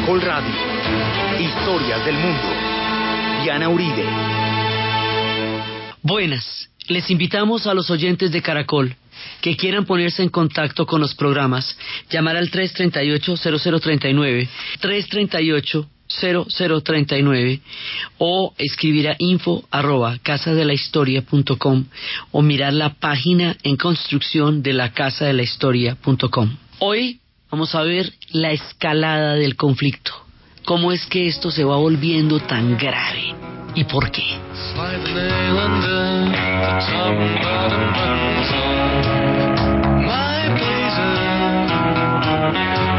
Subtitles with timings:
[0.00, 0.54] Caracol Radio.
[1.38, 2.48] Historias del mundo.
[3.42, 4.06] Diana Uribe.
[6.02, 6.70] Buenas.
[6.88, 8.96] Les invitamos a los oyentes de Caracol
[9.42, 11.76] que quieran ponerse en contacto con los programas,
[12.08, 14.48] llamar al 338-0039,
[14.80, 17.60] 338-0039
[18.16, 21.84] o escribir a info arroba casadelahistoria.com
[22.32, 26.56] o mirar la página en construcción de la casa de la historia.com.
[26.78, 27.20] Hoy
[27.50, 30.12] vamos a ver la escalada del conflicto.
[30.64, 33.34] ¿Cómo es que esto se va volviendo tan grave?
[33.74, 34.38] ¿Y por qué?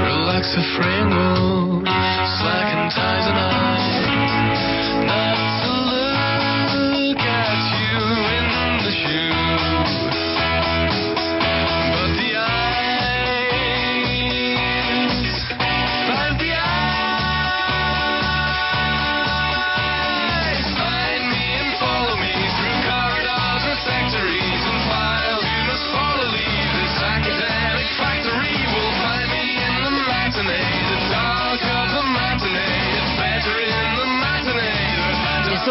[0.03, 0.57] Relax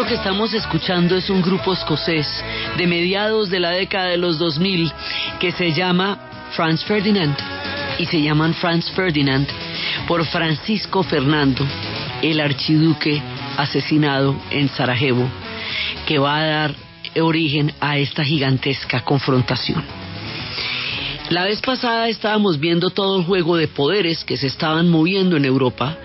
[0.07, 2.27] Que estamos escuchando es un grupo escocés
[2.75, 4.91] de mediados de la década de los 2000
[5.39, 6.17] que se llama
[6.53, 7.37] Franz Ferdinand
[7.99, 9.47] y se llaman Franz Ferdinand
[10.07, 11.65] por Francisco Fernando,
[12.21, 13.21] el archiduque
[13.57, 15.29] asesinado en Sarajevo,
[16.07, 16.75] que va a dar
[17.21, 20.00] origen a esta gigantesca confrontación.
[21.31, 25.45] La vez pasada estábamos viendo todo el juego de poderes que se estaban moviendo en
[25.45, 25.97] Europa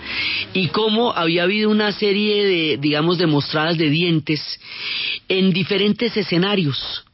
[0.53, 4.41] y cómo había habido una serie de, digamos, demostradas de dientes
[5.29, 7.05] en diferentes escenarios.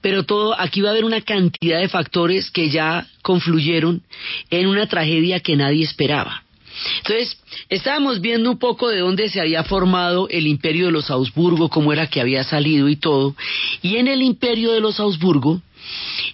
[0.00, 4.02] Pero todo, aquí va a haber una cantidad de factores que ya confluyeron
[4.48, 6.44] en una tragedia que nadie esperaba.
[7.02, 11.68] Entonces, estábamos viendo un poco de dónde se había formado el imperio de los Augsburgo,
[11.68, 13.36] cómo era que había salido y todo.
[13.82, 15.60] Y en el imperio de los Augsburgo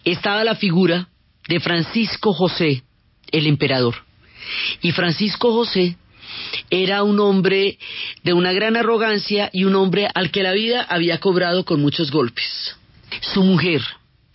[0.04, 1.08] estaba la figura
[1.48, 2.82] de Francisco José,
[3.30, 3.94] el emperador.
[4.82, 5.96] Y Francisco José
[6.70, 7.78] era un hombre
[8.22, 12.10] de una gran arrogancia y un hombre al que la vida había cobrado con muchos
[12.10, 12.76] golpes.
[13.20, 13.82] Su mujer,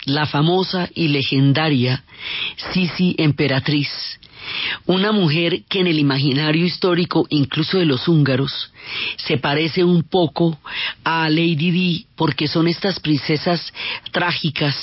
[0.05, 2.03] la famosa y legendaria
[2.73, 3.89] Sisi Emperatriz,
[4.85, 8.71] una mujer que en el imaginario histórico, incluso de los húngaros,
[9.17, 10.57] se parece un poco
[11.03, 13.73] a Lady Di, porque son estas princesas
[14.11, 14.75] trágicas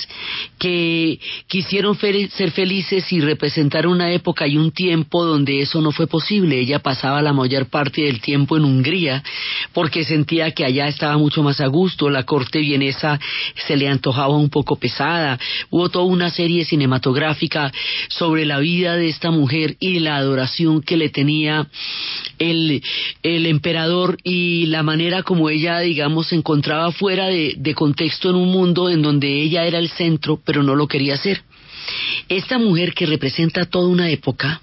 [0.58, 6.06] que quisieron ser felices y representar una época y un tiempo donde eso no fue
[6.06, 6.58] posible.
[6.58, 9.22] Ella pasaba la mayor parte del tiempo en Hungría
[9.72, 13.20] porque sentía que allá estaba mucho más a gusto, la corte vienesa
[13.66, 15.38] se le antojaba un poco pesada.
[15.70, 17.72] Hubo toda una serie cinematográfica
[18.08, 21.68] sobre la vida de esta mujer y la adoración que le tenía
[22.38, 22.82] el,
[23.22, 23.87] el emperador
[24.22, 29.02] y la manera como ella, digamos, se encontraba fuera de, contexto en un mundo en
[29.02, 31.42] donde ella era el centro, pero no lo quería hacer.
[32.28, 34.60] Esta mujer que representa toda una época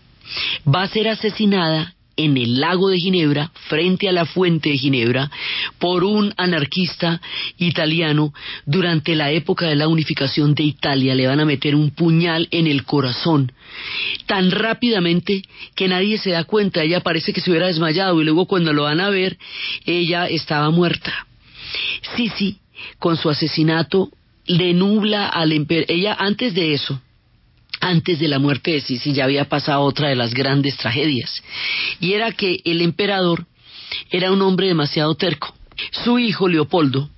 [0.67, 5.31] va a ser asesinada en el lago de Ginebra, frente a la fuente de Ginebra,
[5.79, 7.21] por un anarquista
[7.57, 8.33] italiano
[8.65, 11.15] durante la época de la unificación de Italia.
[11.15, 13.51] Le van a meter un puñal en el corazón
[14.25, 15.43] tan rápidamente
[15.75, 16.83] que nadie se da cuenta.
[16.83, 19.37] Ella parece que se hubiera desmayado y luego cuando lo van a ver,
[19.85, 21.27] ella estaba muerta.
[22.15, 22.57] Sí,
[22.99, 24.09] con su asesinato
[24.45, 25.91] le nubla al emperador.
[25.91, 27.01] Ella antes de eso,
[27.85, 31.43] antes de la muerte de Sisi ya había pasado otra de las grandes tragedias,
[31.99, 33.45] y era que el emperador
[34.09, 35.53] era un hombre demasiado terco.
[36.03, 37.09] Su hijo Leopoldo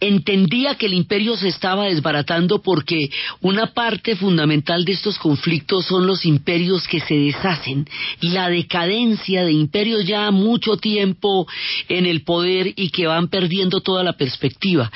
[0.00, 3.10] entendía que el imperio se estaba desbaratando porque
[3.42, 7.86] una parte fundamental de estos conflictos son los imperios que se deshacen,
[8.20, 11.46] la decadencia de imperios ya mucho tiempo
[11.88, 14.90] en el poder y que van perdiendo toda la perspectiva.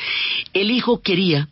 [0.55, 1.49] El hijo quería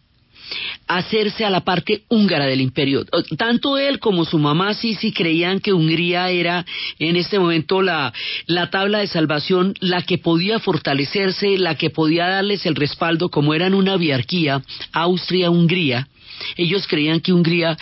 [0.87, 3.05] hacerse a la parte húngara del imperio.
[3.37, 6.65] Tanto él como su mamá Sisi creían que Hungría era
[6.99, 8.13] en este momento la,
[8.47, 13.55] la tabla de salvación, la que podía fortalecerse, la que podía darles el respaldo, como
[13.55, 14.63] eran una biarquía,
[14.93, 16.09] Austria-Hungría.
[16.57, 17.77] Ellos creían que Hungría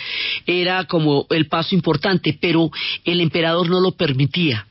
[0.45, 2.69] era como el paso importante, pero
[3.05, 4.65] el emperador no lo permitía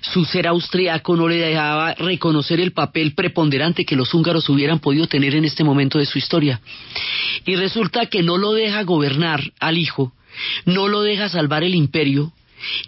[0.00, 5.06] su ser austriaco no le dejaba reconocer el papel preponderante que los húngaros hubieran podido
[5.06, 6.60] tener en este momento de su historia.
[7.44, 10.12] Y resulta que no lo deja gobernar al hijo,
[10.64, 12.32] no lo deja salvar el imperio,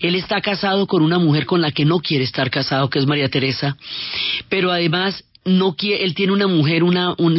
[0.00, 3.06] él está casado con una mujer con la que no quiere estar casado, que es
[3.06, 3.76] María Teresa,
[4.48, 6.96] pero además no quiere, él tiene una mujer, un,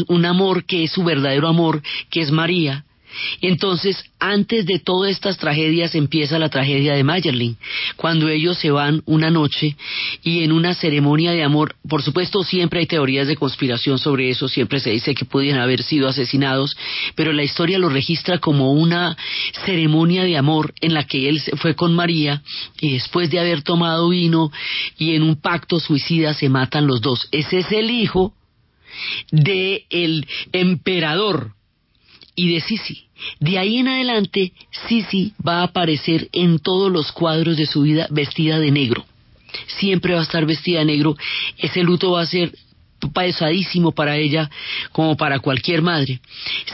[0.07, 2.85] un amor que es su verdadero amor, que es María,
[3.41, 7.57] Entonces, antes de todas estas tragedias empieza la tragedia de Mayerling,
[7.95, 9.75] cuando ellos se van una noche
[10.23, 14.47] y en una ceremonia de amor, por supuesto siempre hay teorías de conspiración sobre eso,
[14.47, 16.75] siempre se dice que podían haber sido asesinados,
[17.15, 19.17] pero la historia lo registra como una
[19.65, 22.41] ceremonia de amor en la que él fue con María
[22.79, 24.51] y después de haber tomado vino
[24.97, 27.27] y en un pacto suicida se matan los dos.
[27.31, 28.33] Ese es el hijo
[29.31, 31.56] de el emperador
[32.37, 33.03] y de Sisi.
[33.39, 34.53] De ahí en adelante,
[34.87, 39.05] Sisi va a aparecer en todos los cuadros de su vida vestida de negro.
[39.79, 41.17] Siempre va a estar vestida de negro.
[41.57, 42.53] Ese luto va a ser
[43.13, 44.49] pesadísimo para ella
[44.91, 46.21] como para cualquier madre.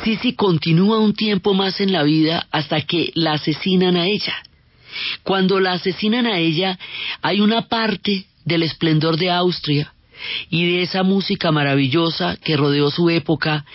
[0.04, 4.36] Sisi continúa un tiempo más en la vida hasta que la asesinan a ella.
[5.24, 6.78] Cuando la asesinan a ella,
[7.22, 9.94] hay una parte del esplendor de Austria
[10.50, 13.66] y de esa música maravillosa que rodeó su época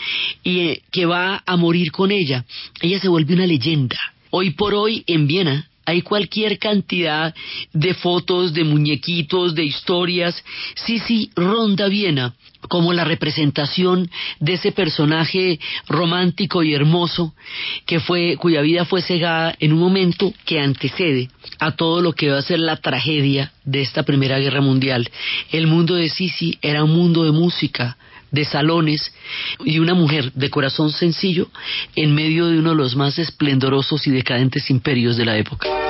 [0.42, 2.44] y eh, que va a morir con ella.
[2.80, 3.98] Ella se vuelve una leyenda.
[4.30, 7.34] Hoy por hoy en Viena hay cualquier cantidad
[7.72, 10.44] de fotos, de muñequitos, de historias.
[10.74, 12.34] Sí, ronda Viena
[12.68, 14.10] como la representación
[14.40, 17.34] de ese personaje romántico y hermoso
[17.86, 21.28] que fue cuya vida fue cegada en un momento que antecede
[21.58, 25.08] a todo lo que va a ser la tragedia de esta Primera Guerra Mundial.
[25.50, 27.96] El mundo de Sisi era un mundo de música,
[28.30, 29.14] de salones
[29.64, 31.48] y una mujer de corazón sencillo
[31.96, 35.87] en medio de uno de los más esplendorosos y decadentes imperios de la época.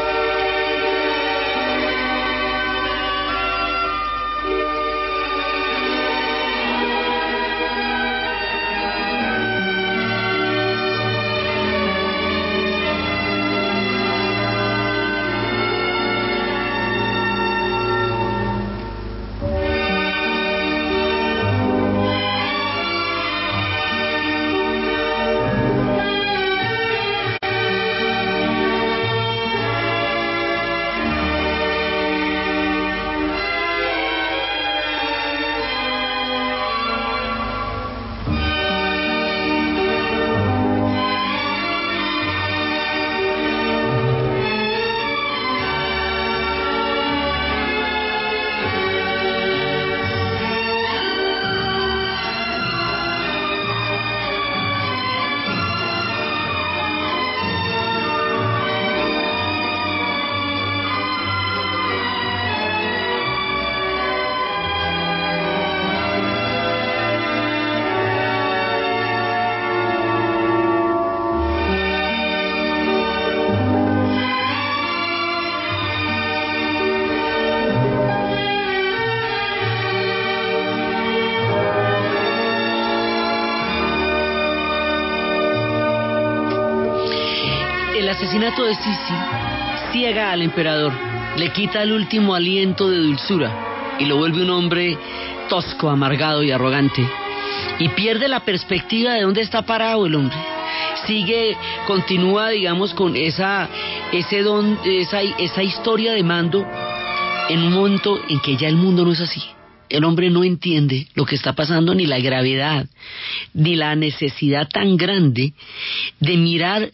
[88.29, 89.15] Asesinato de Sisi
[89.91, 90.93] ciega al emperador,
[91.39, 94.99] le quita el último aliento de dulzura y lo vuelve un hombre
[95.49, 97.09] tosco, amargado y arrogante.
[97.79, 100.37] Y pierde la perspectiva de dónde está parado el hombre.
[101.07, 103.67] Sigue, continúa, digamos, con esa,
[104.13, 106.67] ese don, esa, esa historia de mando
[107.49, 109.43] en un momento en que ya el mundo no es así.
[109.89, 112.87] El hombre no entiende lo que está pasando, ni la gravedad,
[113.55, 115.55] ni la necesidad tan grande
[116.21, 116.91] de mirar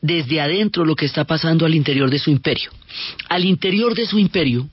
[0.00, 2.70] desde adentro lo que está pasando al interior de su imperio.
[3.28, 4.68] Al interior de su imperio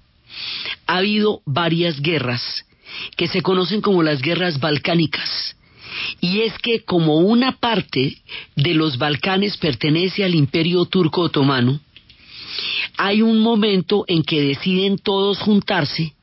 [0.85, 2.65] ha habido varias guerras
[3.15, 5.55] que se conocen como las guerras balcánicas.
[6.21, 8.17] Y es que como una parte
[8.55, 11.79] de los Balcanes pertenece al imperio turco otomano,
[12.97, 16.13] hay un momento en que deciden todos juntarse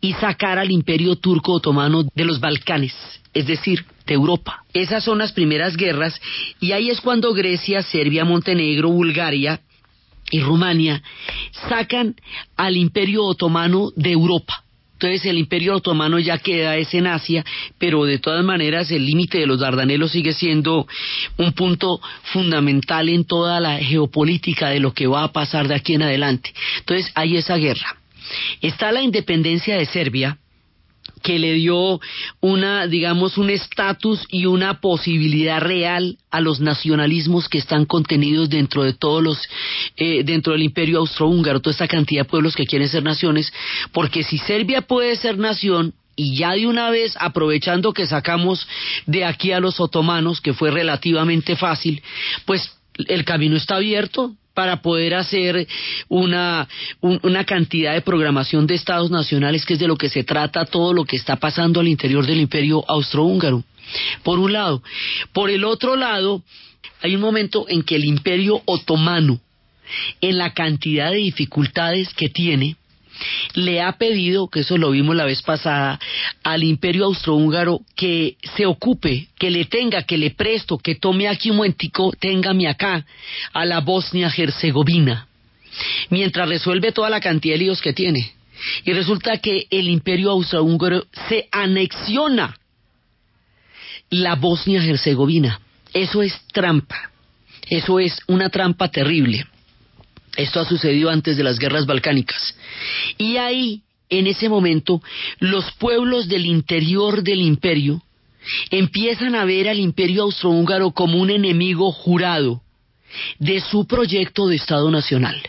[0.00, 2.94] y sacar al imperio turco otomano de los Balcanes,
[3.34, 4.64] es decir, Europa.
[4.72, 6.20] Esas son las primeras guerras
[6.60, 9.60] y ahí es cuando Grecia, Serbia, Montenegro, Bulgaria
[10.30, 11.02] y Rumania
[11.68, 12.16] sacan
[12.56, 14.64] al imperio otomano de Europa.
[15.02, 17.44] Entonces el imperio otomano ya queda es en Asia,
[17.76, 20.86] pero de todas maneras el límite de los Dardanelos sigue siendo
[21.38, 22.00] un punto
[22.32, 26.54] fundamental en toda la geopolítica de lo que va a pasar de aquí en adelante.
[26.78, 27.96] Entonces hay esa guerra.
[28.60, 30.38] Está la independencia de Serbia,
[31.22, 32.00] que le dio
[32.40, 38.82] una, digamos, un estatus y una posibilidad real a los nacionalismos que están contenidos dentro
[38.82, 39.38] de todos los,
[39.96, 43.52] eh, dentro del imperio austrohúngaro, toda esta cantidad de pueblos que quieren ser naciones,
[43.92, 48.66] porque si Serbia puede ser nación, y ya de una vez, aprovechando que sacamos
[49.06, 52.02] de aquí a los otomanos, que fue relativamente fácil,
[52.44, 52.76] pues
[53.08, 55.66] el camino está abierto, para poder hacer
[56.08, 56.68] una,
[57.00, 60.92] una cantidad de programación de estados nacionales, que es de lo que se trata todo
[60.92, 63.64] lo que está pasando al interior del imperio austrohúngaro.
[64.22, 64.82] Por un lado.
[65.32, 66.42] Por el otro lado,
[67.02, 69.40] hay un momento en que el imperio otomano,
[70.20, 72.76] en la cantidad de dificultades que tiene,
[73.54, 75.98] le ha pedido, que eso lo vimos la vez pasada,
[76.42, 81.50] al imperio austrohúngaro que se ocupe, que le tenga, que le presto, que tome aquí
[81.50, 83.04] un momentico, téngame acá,
[83.52, 85.28] a la Bosnia-Herzegovina,
[86.10, 88.32] mientras resuelve toda la cantidad de líos que tiene.
[88.84, 92.56] Y resulta que el imperio austrohúngaro se anexiona
[94.10, 95.60] la Bosnia-Herzegovina.
[95.92, 97.10] Eso es trampa.
[97.68, 99.46] Eso es una trampa terrible.
[100.36, 102.56] Esto ha sucedido antes de las guerras balcánicas.
[103.18, 105.02] Y ahí, en ese momento,
[105.38, 108.02] los pueblos del interior del imperio
[108.70, 112.62] empiezan a ver al imperio austrohúngaro como un enemigo jurado
[113.38, 115.40] de su proyecto de Estado Nacional.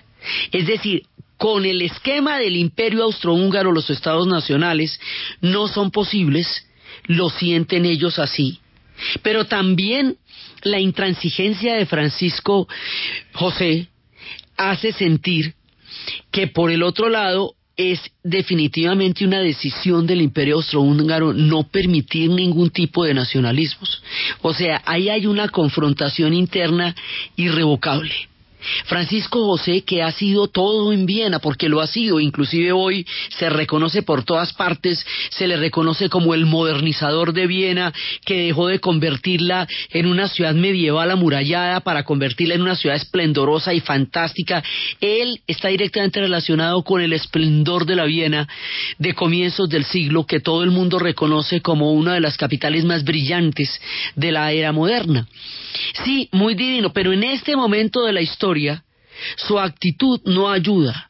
[0.52, 1.04] Es decir,
[1.38, 5.00] con el esquema del imperio austrohúngaro los estados nacionales
[5.42, 6.68] no son posibles,
[7.06, 8.60] lo sienten ellos así.
[9.22, 10.18] Pero también
[10.62, 12.68] la intransigencia de Francisco
[13.34, 13.88] José
[14.58, 15.54] hace sentir
[16.32, 22.70] que por el otro lado es definitivamente una decisión del imperio austrohúngaro no permitir ningún
[22.70, 24.04] tipo de nacionalismos.
[24.42, 26.96] O sea, ahí hay una confrontación interna
[27.36, 28.14] irrevocable.
[28.86, 33.06] Francisco José, que ha sido todo en Viena, porque lo ha sido, inclusive hoy
[33.38, 37.94] se reconoce por todas partes, se le reconoce como el modernizador de Viena,
[38.26, 43.74] que dejó de convertirla en una ciudad medieval amurallada para convertirla en una ciudad esplendorosa
[43.74, 44.64] y fantástica.
[45.02, 48.48] Él está directamente relacionado con el esplendor de la Viena
[48.98, 53.04] de comienzos del siglo, que todo el mundo reconoce como una de las capitales más
[53.04, 53.80] brillantes
[54.16, 55.28] de la era moderna.
[56.04, 58.53] Sí, muy divino, pero en este momento de la historia
[59.36, 61.10] su actitud no ayuda,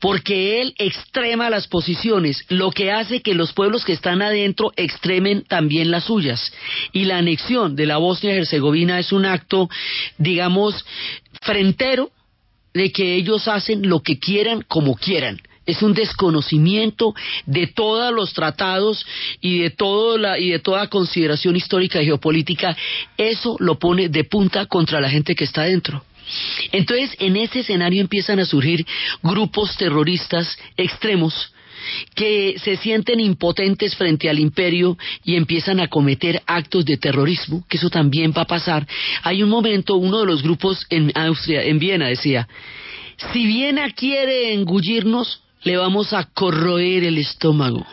[0.00, 5.44] porque él extrema las posiciones, lo que hace que los pueblos que están adentro extremen
[5.44, 6.52] también las suyas.
[6.92, 9.68] Y la anexión de la Bosnia y Herzegovina es un acto,
[10.18, 10.84] digamos,
[11.42, 12.10] frentero
[12.74, 17.14] de que ellos hacen lo que quieran como quieran es un desconocimiento
[17.44, 19.04] de todos los tratados
[19.42, 22.74] y de, todo la, y de toda consideración histórica y geopolítica.
[23.18, 26.02] Eso lo pone de punta contra la gente que está dentro.
[26.72, 28.86] Entonces, en ese escenario empiezan a surgir
[29.22, 31.52] grupos terroristas extremos
[32.14, 37.76] que se sienten impotentes frente al imperio y empiezan a cometer actos de terrorismo, que
[37.76, 38.86] eso también va a pasar.
[39.22, 42.48] Hay un momento, uno de los grupos en Austria, en Viena, decía,
[43.32, 47.84] si Viena quiere engullirnos, le vamos a corroer el estómago.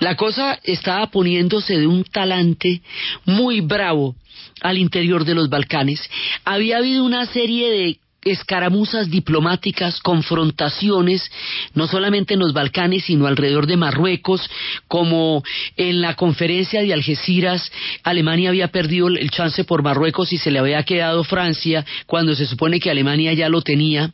[0.00, 2.82] La cosa estaba poniéndose de un talante
[3.24, 4.16] muy bravo
[4.62, 6.00] al interior de los Balcanes.
[6.44, 11.30] Había habido una serie de escaramuzas diplomáticas, confrontaciones,
[11.74, 14.48] no solamente en los Balcanes, sino alrededor de Marruecos,
[14.88, 15.42] como
[15.76, 17.70] en la conferencia de Algeciras,
[18.02, 22.46] Alemania había perdido el chance por Marruecos y se le había quedado Francia, cuando se
[22.46, 24.10] supone que Alemania ya lo tenía.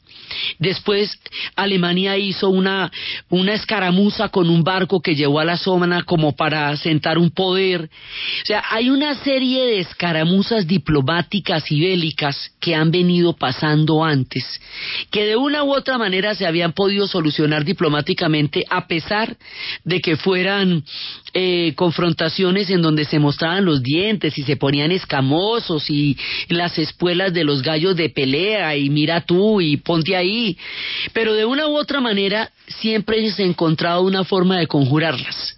[0.59, 1.19] Después,
[1.57, 2.91] Alemania hizo una,
[3.29, 7.91] una escaramuza con un barco que llevó a la zona como para sentar un poder.
[8.43, 14.45] O sea, hay una serie de escaramuzas diplomáticas y bélicas que han venido pasando antes,
[15.11, 19.37] que de una u otra manera se habían podido solucionar diplomáticamente a pesar
[19.85, 20.85] de que fueran
[21.35, 26.17] eh, confrontaciones en donde se mostraban los dientes y se ponían escamosos y
[26.49, 30.57] las espuelas de los gallos de pelea y mira tú y ponte ahí,
[31.13, 35.57] pero de una u otra manera siempre se encontrado una forma de conjurarlas.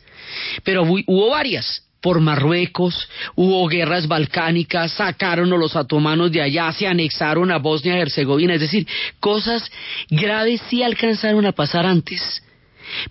[0.64, 6.86] Pero hubo varias, por Marruecos, hubo guerras balcánicas, sacaron a los otomanos de allá, se
[6.86, 8.86] anexaron a Bosnia y Herzegovina, es decir,
[9.18, 9.70] cosas
[10.08, 12.42] graves sí alcanzaron a pasar antes,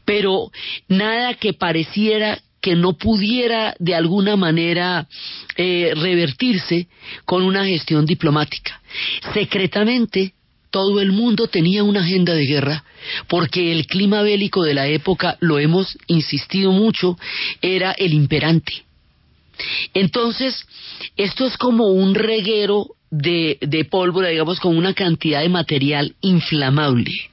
[0.06, 0.52] pero
[0.88, 5.08] nada que pareciera que no pudiera de alguna manera
[5.56, 6.88] eh, revertirse
[7.26, 8.82] con una gestión diplomática.
[9.34, 10.34] Secretamente,
[10.70, 12.84] todo el mundo tenía una agenda de guerra,
[13.28, 17.18] porque el clima bélico de la época, lo hemos insistido mucho,
[17.62, 18.84] era el imperante.
[19.94, 20.66] Entonces,
[21.18, 27.30] esto es como un reguero de, de pólvora, digamos, con una cantidad de material inflamable,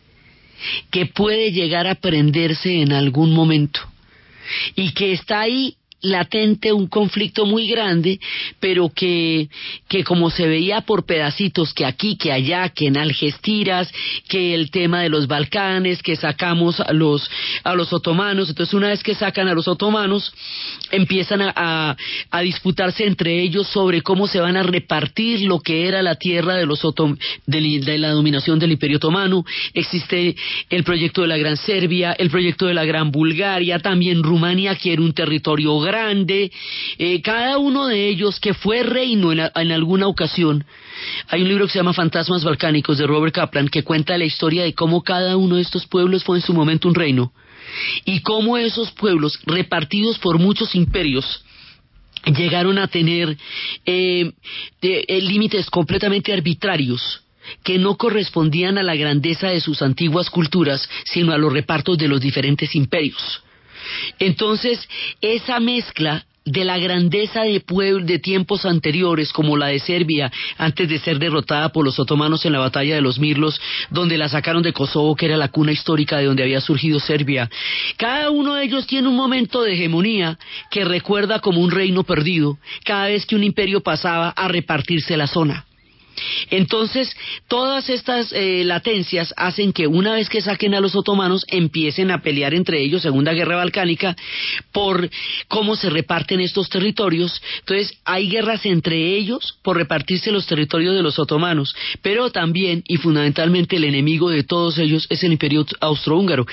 [0.90, 3.80] que puede llegar a prenderse en algún momento,
[4.74, 8.20] y que está ahí latente un conflicto muy grande,
[8.60, 9.48] pero que,
[9.88, 13.90] que como se veía por pedacitos, que aquí, que allá, que en Algeciras,
[14.28, 17.28] que el tema de los Balcanes, que sacamos a los,
[17.64, 20.32] a los otomanos, entonces una vez que sacan a los otomanos,
[20.90, 21.96] empiezan a,
[22.30, 26.54] a, disputarse entre ellos sobre cómo se van a repartir lo que era la tierra
[26.54, 26.82] de los
[27.46, 30.36] de, de la dominación del Imperio Otomano, existe
[30.70, 35.02] el proyecto de la Gran Serbia, el proyecto de la Gran Bulgaria, también Rumania quiere
[35.02, 36.52] un territorio grande,
[36.98, 40.64] eh, cada uno de ellos que fue reino en, alguna ocasión.
[41.28, 44.64] Hay un libro que se llama Fantasmas Balcánicos de Robert Kaplan que cuenta la historia
[44.64, 47.32] de cómo cada uno de estos pueblos fue en su momento un reino
[48.04, 51.44] y cómo esos pueblos repartidos por muchos imperios
[52.24, 53.36] llegaron a tener
[53.84, 54.32] eh,
[54.82, 57.22] eh, límites completamente arbitrarios
[57.62, 62.08] que no correspondían a la grandeza de sus antiguas culturas, sino a los repartos de
[62.08, 63.42] los diferentes imperios.
[64.18, 64.88] Entonces,
[65.20, 70.88] esa mezcla de la grandeza de pueblos de tiempos anteriores, como la de Serbia, antes
[70.88, 74.62] de ser derrotada por los otomanos en la batalla de los Mirlos, donde la sacaron
[74.62, 77.50] de Kosovo, que era la cuna histórica de donde había surgido Serbia.
[77.96, 80.38] Cada uno de ellos tiene un momento de hegemonía
[80.70, 85.26] que recuerda como un reino perdido, cada vez que un imperio pasaba a repartirse la
[85.26, 85.66] zona.
[86.50, 87.14] Entonces,
[87.48, 92.22] todas estas eh, latencias hacen que una vez que saquen a los otomanos empiecen a
[92.22, 94.16] pelear entre ellos, Segunda Guerra Balcánica,
[94.72, 95.10] por
[95.48, 97.42] cómo se reparten estos territorios.
[97.60, 102.96] Entonces, hay guerras entre ellos por repartirse los territorios de los otomanos, pero también y
[102.96, 106.46] fundamentalmente el enemigo de todos ellos es el imperio austrohúngaro.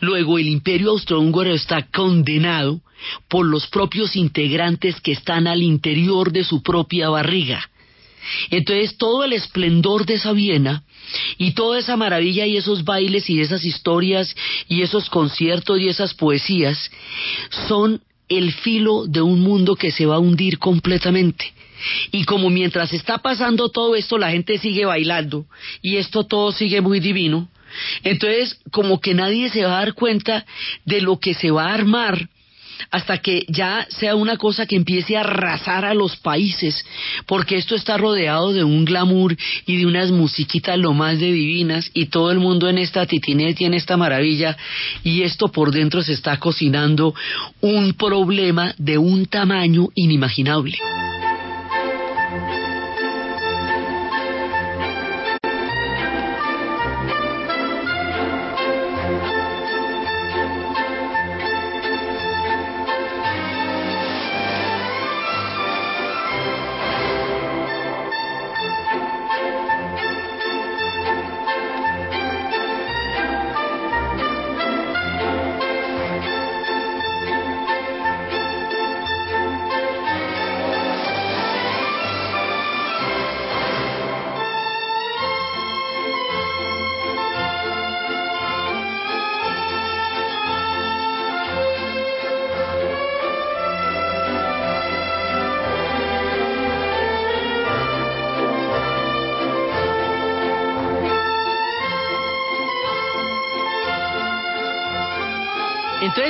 [0.00, 2.80] Luego, el imperio austrohúngaro está condenado
[3.28, 7.69] por los propios integrantes que están al interior de su propia barriga.
[8.50, 10.84] Entonces todo el esplendor de esa Viena
[11.38, 14.34] y toda esa maravilla y esos bailes y esas historias
[14.68, 16.90] y esos conciertos y esas poesías
[17.68, 21.52] son el filo de un mundo que se va a hundir completamente.
[22.12, 25.46] Y como mientras está pasando todo esto la gente sigue bailando
[25.82, 27.48] y esto todo sigue muy divino,
[28.02, 30.44] entonces como que nadie se va a dar cuenta
[30.84, 32.28] de lo que se va a armar
[32.90, 36.84] hasta que ya sea una cosa que empiece a arrasar a los países,
[37.26, 41.90] porque esto está rodeado de un glamour y de unas musiquitas lo más de divinas
[41.94, 44.56] y todo el mundo en esta titinete y en esta maravilla
[45.02, 47.14] y esto por dentro se está cocinando
[47.60, 50.78] un problema de un tamaño inimaginable.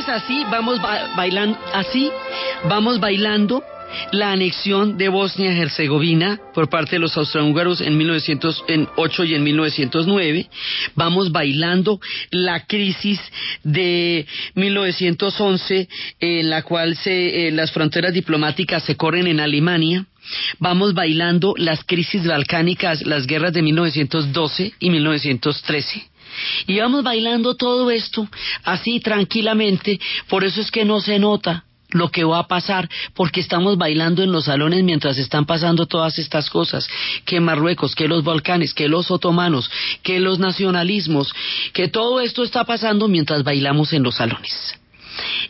[0.01, 0.81] Entonces así vamos
[1.15, 2.11] bailando, así
[2.65, 3.63] vamos bailando
[4.13, 10.49] la anexión de Bosnia-Herzegovina por parte de los austrohúngaros en 1908 y en 1909.
[10.95, 13.21] Vamos bailando la crisis
[13.63, 15.87] de 1911
[16.19, 20.07] en la cual se, eh, las fronteras diplomáticas se corren en Alemania.
[20.61, 26.10] Vamos bailando las crisis balcánicas, las guerras de 1912 y 1913
[26.67, 28.29] y vamos bailando todo esto
[28.65, 33.41] así tranquilamente, por eso es que no se nota lo que va a pasar, porque
[33.41, 36.89] estamos bailando en los salones mientras están pasando todas estas cosas,
[37.25, 39.71] que Marruecos, que los Balcanes, que los otomanos,
[40.03, 41.35] que los nacionalismos,
[41.73, 44.77] que todo esto está pasando mientras bailamos en los salones.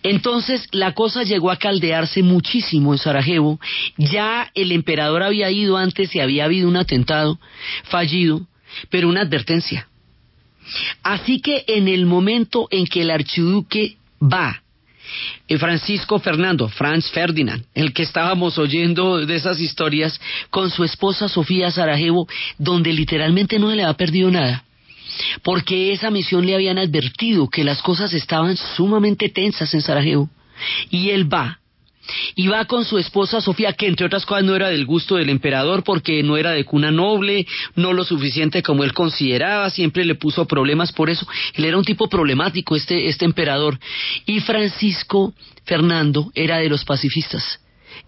[0.03, 3.61] Entonces la cosa llegó a caldearse muchísimo en Sarajevo,
[3.97, 7.39] ya el emperador había ido antes y había habido un atentado
[7.85, 8.47] fallido,
[8.89, 9.90] pero una advertencia,
[11.03, 14.63] Así que en el momento en que el archiduque va,
[15.59, 21.71] Francisco Fernando, Franz Ferdinand, el que estábamos oyendo de esas historias, con su esposa Sofía
[21.71, 22.29] Sarajevo,
[22.59, 24.65] donde literalmente no le ha perdido nada,
[25.43, 30.31] porque esa misión le habían advertido que las cosas estaban sumamente tensas en Sarajevo,
[30.91, 31.59] y él va
[32.35, 35.31] y va con su esposa Sofía, que entre otras cosas no era del gusto del
[35.31, 37.47] emperador porque no era de cuna noble,
[37.77, 41.27] no lo suficiente como él consideraba, siempre le puso problemas por eso.
[41.55, 43.79] Él era un tipo problemático, este, este emperador.
[44.27, 45.33] Y Francisco
[45.65, 47.61] Fernando era de los pacifistas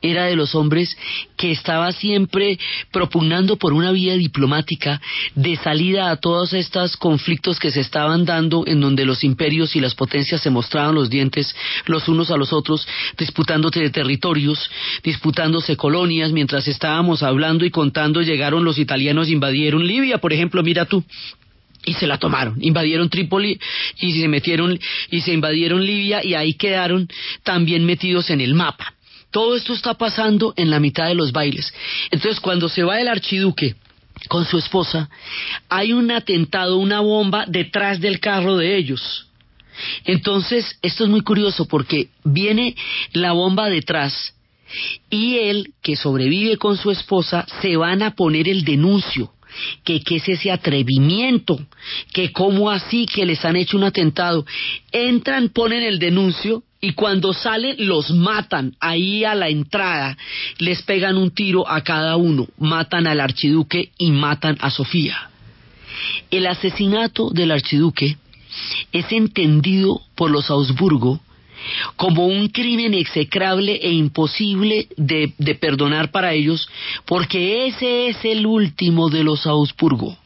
[0.03, 0.97] era de los hombres
[1.37, 2.59] que estaba siempre
[2.91, 5.01] propugnando por una vía diplomática
[5.35, 9.81] de salida a todos estos conflictos que se estaban dando en donde los imperios y
[9.81, 11.55] las potencias se mostraban los dientes
[11.87, 12.87] los unos a los otros,
[13.17, 14.71] disputándose de territorios,
[15.03, 20.85] disputándose colonias, mientras estábamos hablando y contando llegaron los italianos invadieron Libia, por ejemplo, mira
[20.85, 21.05] tú,
[21.85, 23.59] y se la tomaron, invadieron Trípoli
[23.99, 24.79] y se metieron
[25.11, 27.09] y se invadieron Libia y ahí quedaron
[27.43, 28.95] también metidos en el mapa.
[29.33, 31.75] Todo esto está pasando en la mitad de los bailes.
[32.11, 33.75] Entonces, cuando se va el archiduque
[34.29, 35.11] con su esposa,
[35.69, 39.27] hay un atentado, una bomba detrás del carro de ellos.
[40.05, 42.77] Entonces, esto es muy curioso porque viene
[43.13, 44.35] la bomba detrás
[45.11, 49.33] y él, que sobrevive con su esposa, se van a poner el denuncio
[49.85, 51.59] que qué es ese atrevimiento,
[52.13, 54.45] que cómo así que les han hecho un atentado.
[54.91, 60.17] Entran, ponen el denuncio y cuando salen los matan ahí a la entrada,
[60.59, 65.31] les pegan un tiro a cada uno, matan al archiduque y matan a Sofía.
[66.31, 68.17] El asesinato del archiduque
[68.91, 71.21] es entendido por los Augsburgo
[71.97, 76.69] como un crimen execrable e imposible de, perdonar para ellos,
[77.07, 80.17] porque ese es el último de los Augsburgo.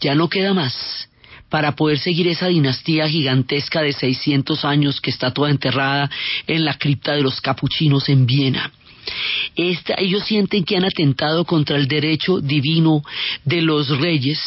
[0.00, 1.08] Ya no queda más
[1.48, 6.08] para poder seguir esa dinastía gigantesca de 600 años que está toda enterrada
[6.46, 8.70] en la cripta de los capuchinos en Viena.
[9.56, 13.02] Esta, ellos sienten que han atentado contra el derecho divino
[13.44, 14.38] de los reyes,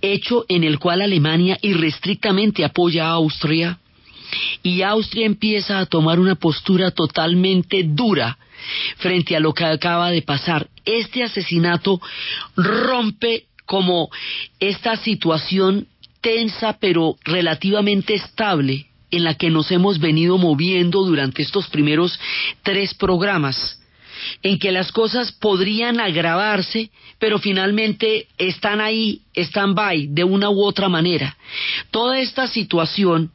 [0.00, 3.78] hecho en el cual Alemania irrestrictamente apoya a Austria,
[4.62, 8.38] y Austria empieza a tomar una postura totalmente dura
[8.96, 10.68] frente a lo que acaba de pasar.
[10.84, 12.00] Este asesinato
[12.56, 14.10] rompe como
[14.60, 15.86] esta situación
[16.20, 22.18] tensa pero relativamente estable en la que nos hemos venido moviendo durante estos primeros
[22.62, 23.80] tres programas,
[24.42, 30.64] en que las cosas podrían agravarse, pero finalmente están ahí, están by, de una u
[30.64, 31.36] otra manera.
[31.90, 33.30] Toda esta situación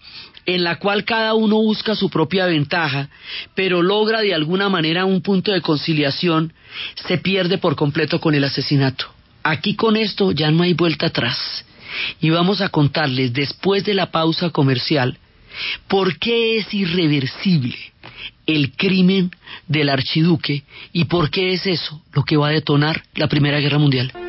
[0.50, 3.08] en la cual cada uno busca su propia ventaja,
[3.54, 6.54] pero logra de alguna manera un punto de conciliación,
[7.08, 9.06] se pierde por completo con el asesinato.
[9.44, 11.38] Aquí con esto ya no hay vuelta atrás.
[12.20, 15.20] Y vamos a contarles después de la pausa comercial
[15.88, 17.78] por qué es irreversible
[18.48, 19.30] el crimen
[19.68, 23.78] del archiduque y por qué es eso lo que va a detonar la Primera Guerra
[23.78, 24.29] Mundial.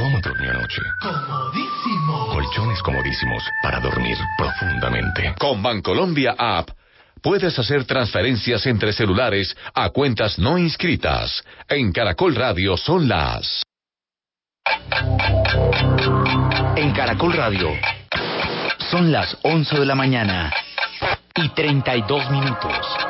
[0.00, 0.82] cómo durmió anoche?
[1.00, 2.28] Comodísimo.
[2.32, 5.34] Colchones comodísimos para dormir profundamente.
[5.38, 6.70] Con Bancolombia App
[7.22, 11.44] puedes hacer transferencias entre celulares a cuentas no inscritas.
[11.68, 13.62] En Caracol Radio son las.
[16.76, 17.68] En Caracol Radio
[18.90, 20.52] son las 11 de la mañana
[21.36, 23.09] y 32 minutos.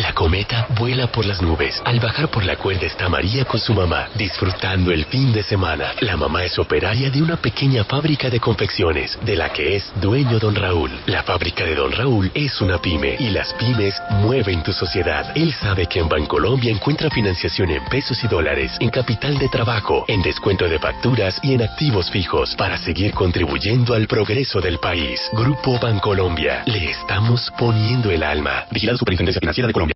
[0.00, 1.82] La cometa vuela por las nubes.
[1.84, 5.92] Al bajar por la cuerda está María con su mamá, disfrutando el fin de semana.
[6.00, 10.38] La mamá es operaria de una pequeña fábrica de confecciones, de la que es dueño
[10.38, 10.90] don Raúl.
[11.04, 15.36] La fábrica de don Raúl es una pyme y las pymes mueven tu sociedad.
[15.36, 20.06] Él sabe que en Bancolombia encuentra financiación en pesos y dólares, en capital de trabajo,
[20.08, 25.20] en descuento de facturas y en activos fijos para seguir contribuyendo al progreso del país.
[25.34, 26.62] Grupo Bancolombia.
[26.64, 28.64] Le estamos poniendo el alma.
[28.70, 29.89] Vigilado Superintendencia Financiera de Colombia.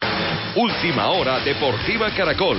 [0.56, 2.58] Última hora Deportiva Caracol.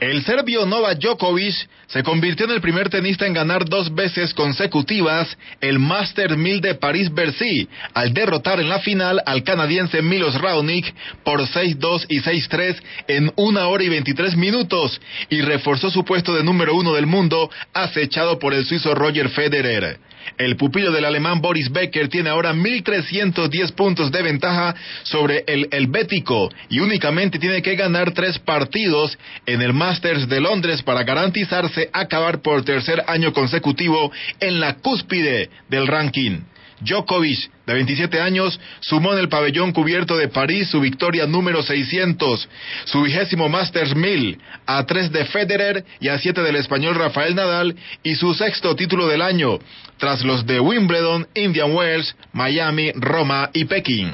[0.00, 1.54] El serbio Novak Djokovic
[1.86, 6.74] se convirtió en el primer tenista en ganar dos veces consecutivas el Master 1000 de
[6.74, 13.30] París-Bercy, al derrotar en la final al canadiense Milos Raonic por 6-2 y 6-3 en
[13.36, 18.38] una hora y 23 minutos y reforzó su puesto de número uno del mundo acechado
[18.38, 19.98] por el suizo Roger Federer.
[20.38, 26.50] El pupilo del alemán Boris Becker tiene ahora 1.310 puntos de ventaja sobre el helvético
[26.68, 32.42] y únicamente tiene que ganar tres partidos en el Masters de Londres para garantizarse acabar
[32.42, 36.49] por tercer año consecutivo en la cúspide del ranking.
[36.80, 42.48] Djokovic, de 27 años, sumó en el pabellón cubierto de París su victoria número 600,
[42.84, 47.76] su vigésimo Masters 1000, a 3 de Federer y a 7 del español Rafael Nadal,
[48.02, 49.58] y su sexto título del año,
[49.98, 54.12] tras los de Wimbledon, Indian Wells, Miami, Roma y Pekín.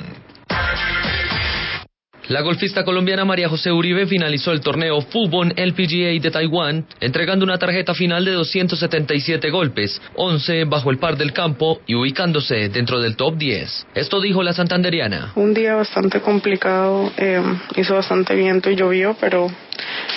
[2.29, 7.57] La golfista colombiana María José Uribe finalizó el torneo Fútbol LPGA de Taiwán, entregando una
[7.57, 13.15] tarjeta final de 277 golpes, 11 bajo el par del campo y ubicándose dentro del
[13.15, 13.87] top 10.
[13.95, 15.35] Esto dijo la santanderiana.
[15.37, 17.41] Un día bastante complicado, eh,
[17.77, 19.49] hizo bastante viento y llovió, pero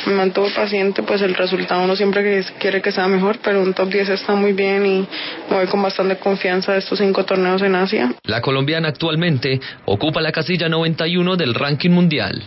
[0.08, 3.89] me mantuve paciente, pues el resultado uno siempre quiere que sea mejor, pero un top
[3.89, 5.08] 10 está muy bien y
[5.50, 8.13] me voy con bastante confianza de estos cinco torneos en Asia.
[8.24, 12.41] La colombiana actualmente ocupa la casilla 91 del ranking mundial.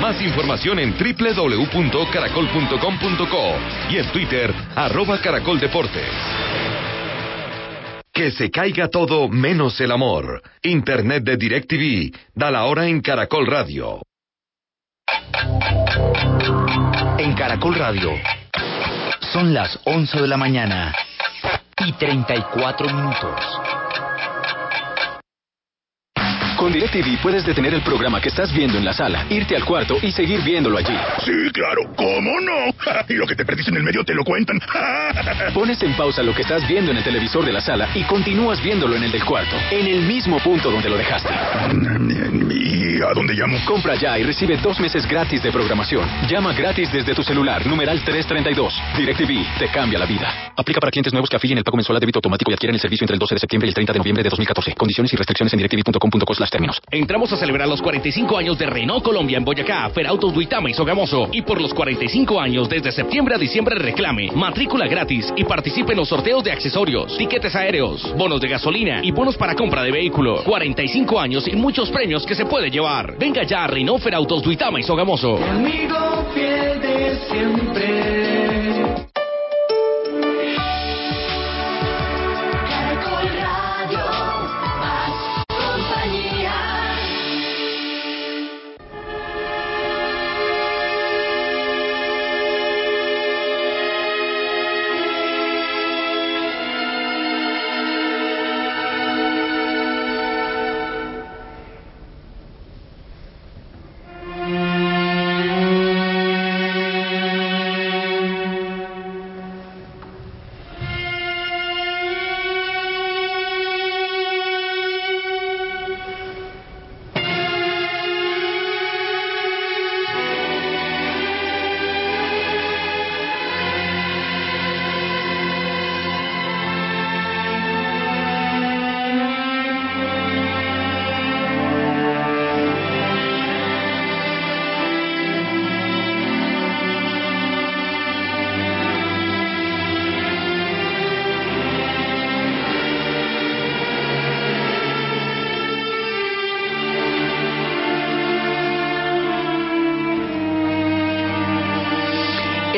[0.00, 3.56] Más información en www.caracol.com.co
[3.90, 6.08] y en Twitter, arroba caracoldeportes.
[8.12, 10.40] Que se caiga todo menos el amor.
[10.62, 12.16] Internet de DirecTV.
[12.32, 14.00] Da la hora en Caracol Radio.
[17.18, 18.12] En Caracol Radio.
[19.32, 20.94] Son las 11 de la mañana
[21.84, 23.83] y 34 minutos.
[26.64, 29.98] Con DirecTV puedes detener el programa que estás viendo en la sala, irte al cuarto
[30.00, 30.96] y seguir viéndolo allí.
[31.22, 33.04] Sí, claro, ¿cómo no?
[33.10, 34.58] y lo que te perdiste en el medio te lo cuentan.
[35.52, 38.62] Pones en pausa lo que estás viendo en el televisor de la sala y continúas
[38.62, 41.28] viéndolo en el del cuarto, en el mismo punto donde lo dejaste.
[43.14, 43.58] ¿Y a dónde llamo?
[43.66, 46.08] Compra ya y recibe dos meses gratis de programación.
[46.28, 48.74] Llama gratis desde tu celular, numeral 332.
[48.96, 50.52] DirecTV te cambia la vida.
[50.56, 52.80] Aplica para clientes nuevos que afilien el pago mensual a débito automático y adquieren el
[52.80, 54.74] servicio entre el 12 de septiembre y el 30 de noviembre de 2014.
[54.74, 56.80] Condiciones y restricciones en directv.com.co términos.
[56.90, 61.28] Entramos a celebrar los 45 años de Renault Colombia en Boyacá, Ferautos Duitama y Sogamoso.
[61.32, 65.98] Y por los 45 años, desde septiembre a diciembre reclame, matrícula gratis y participe en
[65.98, 70.42] los sorteos de accesorios, tiquetes aéreos, bonos de gasolina y bonos para compra de vehículo.
[70.44, 73.03] 45 años y muchos premios que se puede llevar.
[73.18, 75.36] Venga ya a Renault Ferautos Duitama y Sogamoso.
[75.36, 78.13] amigo fiel de siempre.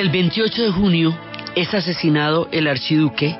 [0.06, 1.18] El 28 de junio
[1.56, 3.36] es asesinado el archiduque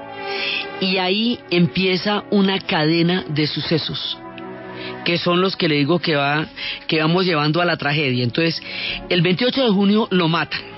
[0.80, 4.18] y ahí empieza una cadena de sucesos
[5.04, 6.48] que son los que le digo que va
[6.88, 8.24] que vamos llevando a la tragedia.
[8.24, 8.60] Entonces,
[9.08, 10.75] el 28 de junio lo matan.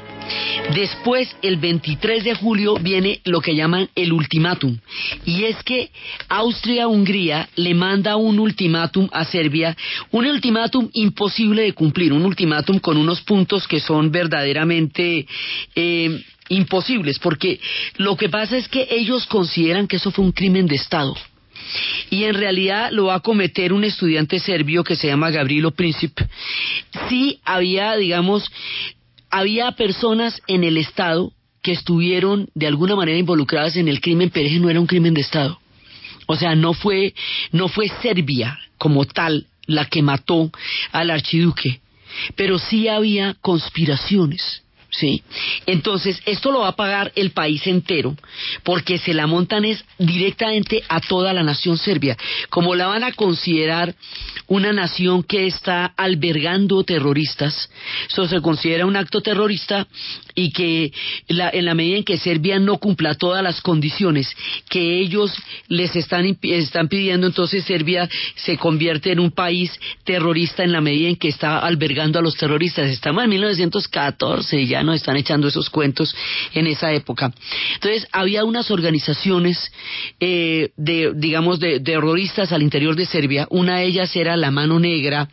[0.75, 4.79] Después, el 23 de julio, viene lo que llaman el ultimátum.
[5.25, 5.91] Y es que
[6.29, 9.77] Austria-Hungría le manda un ultimátum a Serbia,
[10.11, 15.27] un ultimátum imposible de cumplir, un ultimátum con unos puntos que son verdaderamente...
[15.75, 17.61] Eh, imposibles, porque
[17.99, 21.15] lo que pasa es que ellos consideran que eso fue un crimen de Estado.
[22.11, 26.19] Y en realidad lo va a cometer un estudiante serbio que se llama Gabrilo Princip.
[27.09, 28.51] Sí había, digamos,
[29.31, 34.49] había personas en el Estado que estuvieron de alguna manera involucradas en el crimen, pero
[34.49, 35.59] ese no era un crimen de Estado.
[36.27, 37.15] O sea, no fue,
[37.53, 40.51] no fue Serbia como tal la que mató
[40.93, 41.81] al archiduque,
[42.37, 44.63] pero sí había conspiraciones.
[44.91, 45.23] ¿Sí?
[45.67, 48.17] Entonces, esto lo va a pagar el país entero,
[48.63, 52.17] porque se la montan es directamente a toda la nación serbia.
[52.49, 53.95] Como la van a considerar
[54.47, 57.71] una nación que está albergando terroristas,
[58.09, 59.87] eso se considera un acto terrorista
[60.39, 60.93] y que
[61.27, 64.33] en la medida en que Serbia no cumpla todas las condiciones
[64.69, 65.33] que ellos
[65.67, 69.73] les están, están pidiendo, entonces Serbia se convierte en un país
[70.05, 72.89] terrorista en la medida en que está albergando a los terroristas.
[72.89, 76.15] Estamos en 1914 ya nos están echando esos cuentos
[76.55, 77.33] en esa época.
[77.75, 79.73] Entonces, había unas organizaciones
[80.21, 83.49] eh, de, digamos, de, terroristas al interior de Serbia.
[83.51, 85.29] Una de ellas era la Mano Negra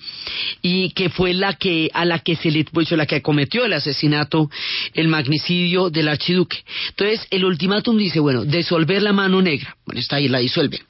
[0.62, 3.74] y que fue la que a la que se le, pues, la que cometió el
[3.74, 4.50] asesinato,
[4.96, 6.64] el magnicidio del archiduque.
[6.90, 9.78] Entonces, el ultimátum dice, bueno, disolver la Mano Negra.
[9.86, 10.82] Bueno, está ahí, la disuelve.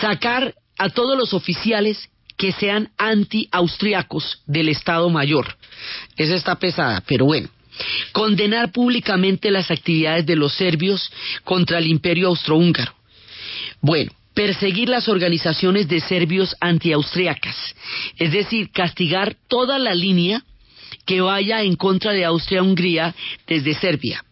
[0.00, 5.56] Sacar a todos los oficiales que sean anti-austriacos del Estado Mayor.
[6.16, 7.48] Esa está pesada, pero bueno.
[8.12, 11.10] Condenar públicamente las actividades de los serbios
[11.42, 12.94] contra el imperio austrohúngaro.
[13.80, 17.56] Bueno, perseguir las organizaciones de serbios anti-austriacas.
[18.18, 20.44] Es decir, castigar toda la línea
[21.06, 23.14] que vaya en contra de Austria-Hungría
[23.46, 24.24] desde Serbia.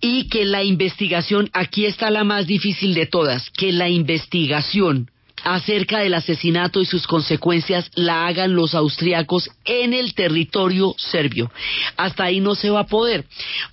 [0.00, 5.10] Y que la investigación, aquí está la más difícil de todas, que la investigación
[5.44, 11.50] acerca del asesinato y sus consecuencias la hagan los austriacos en el territorio serbio.
[11.96, 13.24] Hasta ahí no se va a poder.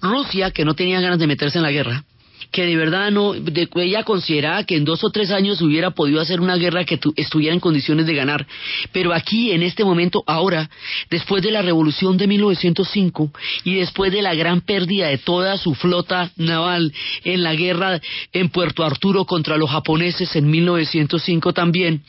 [0.02, 2.04] Rusia, que no tenía ganas de meterse en la guerra,
[2.52, 6.22] que de verdad no, de, ella consideraba que en dos o tres años hubiera podido
[6.22, 8.46] hacer una guerra que estuviera en condiciones de ganar.
[8.92, 10.70] Pero aquí, en este momento, ahora,
[11.10, 13.32] después de la revolución de 1905
[13.64, 18.00] y después de la gran pérdida de toda su flota naval en la guerra
[18.32, 22.04] en Puerto Arturo contra los japoneses en 1905 también,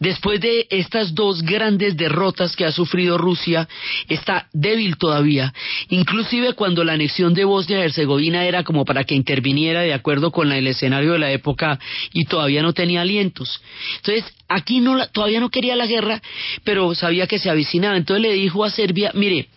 [0.00, 3.68] después de estas dos grandes derrotas que ha sufrido Rusia,
[4.08, 5.52] está débil todavía.
[5.88, 10.50] Inclusive cuando la anexión de Bosnia-Herzegovina era como para que interviniera era de acuerdo con
[10.52, 11.78] el escenario de la época
[12.12, 13.60] y todavía no tenía alientos.
[13.96, 16.20] Entonces, aquí no, todavía no quería la guerra,
[16.64, 17.96] pero sabía que se avicinaba.
[17.96, 19.48] Entonces le dijo a Serbia, mire,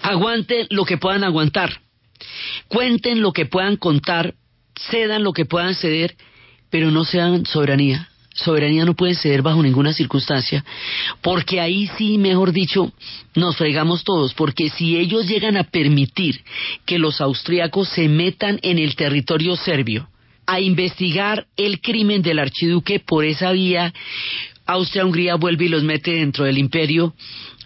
[0.00, 1.80] aguanten lo que puedan aguantar,
[2.68, 4.34] cuenten lo que puedan contar,
[4.90, 6.16] cedan lo que puedan ceder,
[6.70, 10.64] pero no sean soberanía soberanía no puede ceder bajo ninguna circunstancia,
[11.22, 12.92] porque ahí sí, mejor dicho,
[13.34, 16.42] nos fregamos todos, porque si ellos llegan a permitir
[16.84, 20.08] que los austríacos se metan en el territorio serbio
[20.46, 23.92] a investigar el crimen del archiduque por esa vía,
[24.66, 27.14] Austria-Hungría vuelve y los mete dentro del imperio,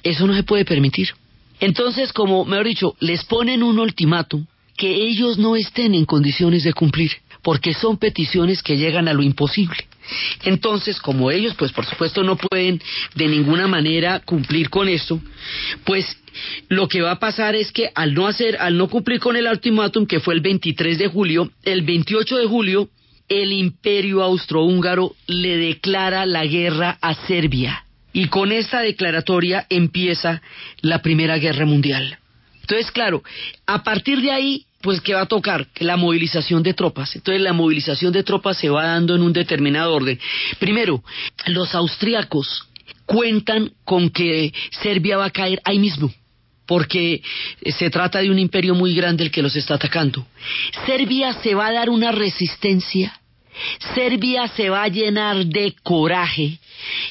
[0.02, 1.10] eso no se puede permitir.
[1.58, 6.72] Entonces, como mejor dicho, les ponen un ultimátum que ellos no estén en condiciones de
[6.72, 7.10] cumplir,
[7.42, 9.86] porque son peticiones que llegan a lo imposible.
[10.44, 12.80] Entonces, como ellos, pues por supuesto no pueden
[13.14, 15.20] de ninguna manera cumplir con esto,
[15.84, 16.16] pues
[16.68, 19.46] lo que va a pasar es que al no hacer, al no cumplir con el
[19.46, 22.88] ultimátum que fue el 23 de julio, el 28 de julio
[23.30, 27.84] el imperio austrohúngaro le declara la guerra a Serbia.
[28.12, 30.42] Y con esta declaratoria empieza
[30.80, 32.18] la Primera Guerra Mundial.
[32.60, 33.22] Entonces, claro,
[33.66, 37.14] a partir de ahí pues que va a tocar la movilización de tropas.
[37.16, 40.18] Entonces la movilización de tropas se va dando en un determinado orden.
[40.58, 41.02] Primero,
[41.46, 42.66] los austriacos
[43.06, 46.12] cuentan con que Serbia va a caer ahí mismo
[46.66, 47.20] porque
[47.64, 50.24] se trata de un imperio muy grande el que los está atacando.
[50.86, 53.20] Serbia se va a dar una resistencia
[53.94, 56.58] Serbia se va a llenar de coraje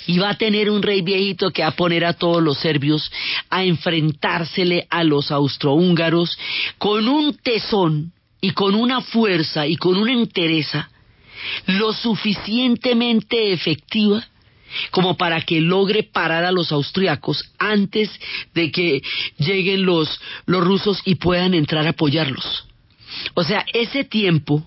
[0.07, 3.11] y va a tener un rey viejito que va a poner a todos los serbios
[3.49, 6.37] a enfrentársele a los austrohúngaros
[6.77, 10.89] con un tesón y con una fuerza y con una entereza
[11.67, 14.25] lo suficientemente efectiva
[14.91, 18.09] como para que logre parar a los austriacos antes
[18.53, 19.01] de que
[19.37, 22.67] lleguen los, los rusos y puedan entrar a apoyarlos.
[23.33, 24.63] O sea, ese tiempo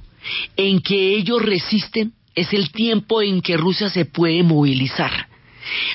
[0.57, 5.29] en que ellos resisten es el tiempo en que Rusia se puede movilizar.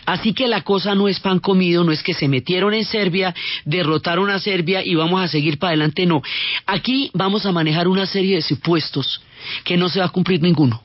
[0.06, 3.36] Así que la cosa no es pan comido, no es que se metieron en Serbia,
[3.66, 6.22] derrotaron a Serbia y vamos a seguir para adelante, no.
[6.66, 9.22] Aquí vamos a manejar una serie de supuestos
[9.64, 10.84] que no se va a cumplir ninguno.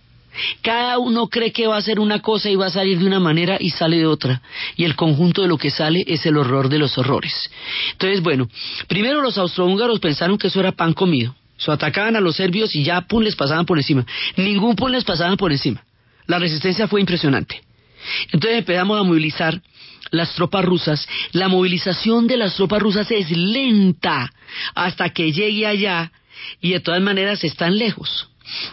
[0.62, 3.20] Cada uno cree que va a hacer una cosa y va a salir de una
[3.20, 4.40] manera y sale de otra.
[4.76, 7.50] Y el conjunto de lo que sale es el horror de los horrores.
[7.92, 8.48] Entonces, bueno,
[8.88, 11.34] primero los austrohúngaros pensaron que eso era pan comido.
[11.56, 14.04] So, atacaban a los serbios y ya pum les pasaban por encima.
[14.36, 15.84] Ningún pum les pasaban por encima.
[16.26, 17.62] La resistencia fue impresionante.
[18.32, 19.60] Entonces empezamos a movilizar
[20.10, 21.08] las tropas rusas.
[21.32, 24.32] La movilización de las tropas rusas es lenta
[24.74, 26.12] hasta que llegue allá
[26.60, 28.28] y de todas maneras están lejos.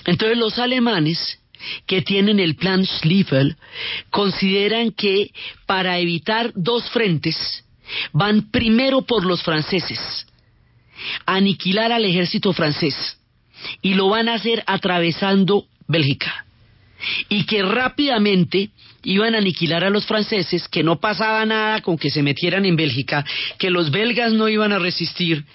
[0.05, 1.39] Entonces los alemanes
[1.85, 3.57] que tienen el plan Schlieffel
[4.09, 5.31] consideran que
[5.65, 7.65] para evitar dos frentes
[8.13, 9.99] van primero por los franceses
[11.25, 13.19] aniquilar al ejército francés
[13.81, 16.45] y lo van a hacer atravesando Bélgica.
[17.29, 18.71] Y que rápidamente
[19.03, 22.75] iban a aniquilar a los franceses, que no pasaba nada con que se metieran en
[22.75, 23.25] Bélgica,
[23.57, 25.45] que los belgas no iban a resistir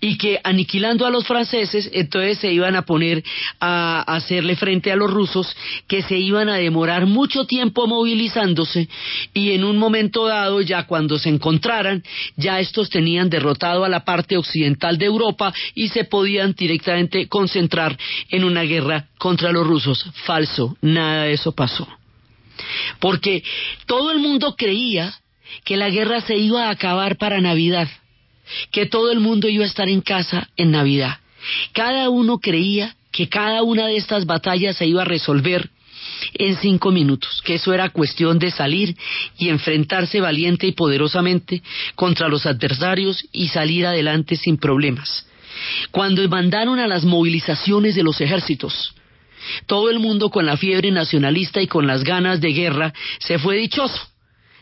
[0.00, 3.22] y que aniquilando a los franceses, entonces se iban a poner
[3.60, 5.54] a hacerle frente a los rusos,
[5.86, 8.88] que se iban a demorar mucho tiempo movilizándose
[9.34, 12.02] y en un momento dado, ya cuando se encontraran,
[12.36, 17.96] ya estos tenían derrotado a la parte occidental de Europa y se podían directamente concentrar
[18.28, 20.04] en una guerra contra los rusos.
[20.24, 21.99] Falso, nada de eso pasó
[22.98, 23.42] porque
[23.86, 25.14] todo el mundo creía
[25.64, 27.88] que la guerra se iba a acabar para Navidad,
[28.70, 31.18] que todo el mundo iba a estar en casa en Navidad.
[31.72, 35.70] Cada uno creía que cada una de estas batallas se iba a resolver
[36.34, 38.96] en cinco minutos, que eso era cuestión de salir
[39.38, 41.62] y enfrentarse valiente y poderosamente
[41.94, 45.26] contra los adversarios y salir adelante sin problemas.
[45.90, 48.94] Cuando mandaron a las movilizaciones de los ejércitos,
[49.66, 53.56] todo el mundo con la fiebre nacionalista y con las ganas de guerra se fue
[53.56, 54.00] dichoso.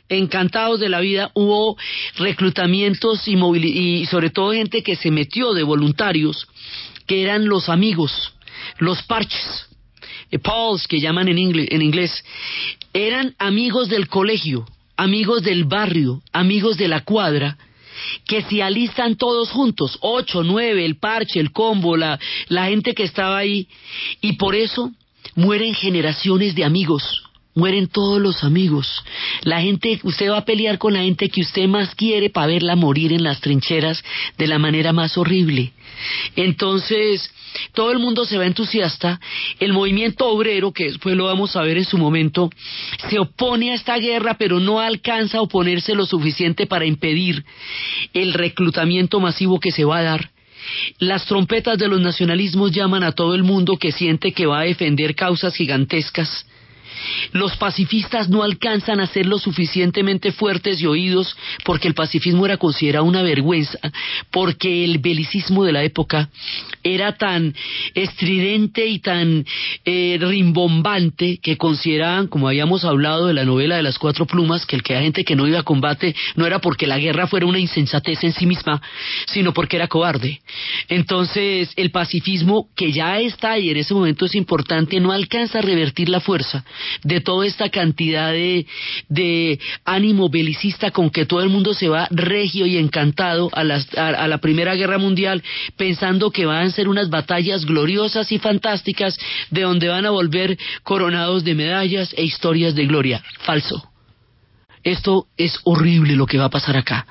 [0.09, 1.77] Encantados de la vida, hubo
[2.17, 6.47] reclutamientos y, sobre todo gente que se metió de voluntarios,
[7.07, 8.33] que eran los amigos,
[8.79, 9.69] los parches,
[10.31, 12.25] eh, Pauls, que llaman en inglés,
[12.95, 14.67] eran amigos del colegio,
[14.97, 17.59] amigos del barrio, amigos de la cuadra,
[18.27, 22.19] que se alistan todos juntos, ocho, nueve, el parche, el combo, la,
[22.49, 23.69] la gente que estaba ahí,
[24.21, 24.93] y por eso
[25.35, 27.28] mueren generaciones de amigos,
[27.59, 28.87] mueren todos los amigos.
[29.43, 32.77] La gente, usted va a pelear con la gente que usted más quiere para verla
[32.77, 34.03] morir en las trincheras
[34.39, 35.73] de la manera más horrible.
[36.37, 37.29] Entonces,
[37.75, 39.21] todo el mundo se va entusiasta,
[39.59, 42.51] el movimiento obrero, que después lo vamos a ver en su momento,
[43.11, 47.45] se opone a esta guerra, pero no alcanza a oponerse lo suficiente para impedir
[48.15, 50.31] el reclutamiento masivo que se va a dar.
[50.99, 54.65] Las trompetas de los nacionalismos llaman a todo el mundo que siente que va a
[54.65, 56.47] defender causas gigantescas
[57.33, 62.57] los pacifistas no alcanzan a ser lo suficientemente fuertes y oídos porque el pacifismo era
[62.57, 63.79] considerado una vergüenza,
[64.31, 66.29] porque el belicismo de la época
[66.83, 67.55] era tan
[67.95, 69.45] estridente y tan
[69.85, 74.77] eh, rimbombante que consideraban, como habíamos hablado de la novela de las cuatro plumas, que
[74.77, 77.47] el que hay gente que no iba a combate no era porque la guerra fuera
[77.47, 78.81] una insensatez en sí misma,
[79.27, 80.41] sino porque era cobarde.
[80.89, 85.63] Entonces, el pacifismo que ya está y en ese momento es importante no alcanza a
[85.63, 86.65] revertir la fuerza
[87.05, 92.67] de toda esta cantidad de, ánimo belicista con que todo el mundo se va regio
[92.67, 95.43] y encantado a, a, la Primera Guerra Mundial
[95.77, 99.19] pensando que van a ser unas batallas gloriosas y fantásticas
[99.51, 103.23] de donde van a volver coronados de medallas e historias de gloria.
[103.41, 103.89] Falso.
[104.83, 107.07] Esto es horrible lo que va a pasar acá.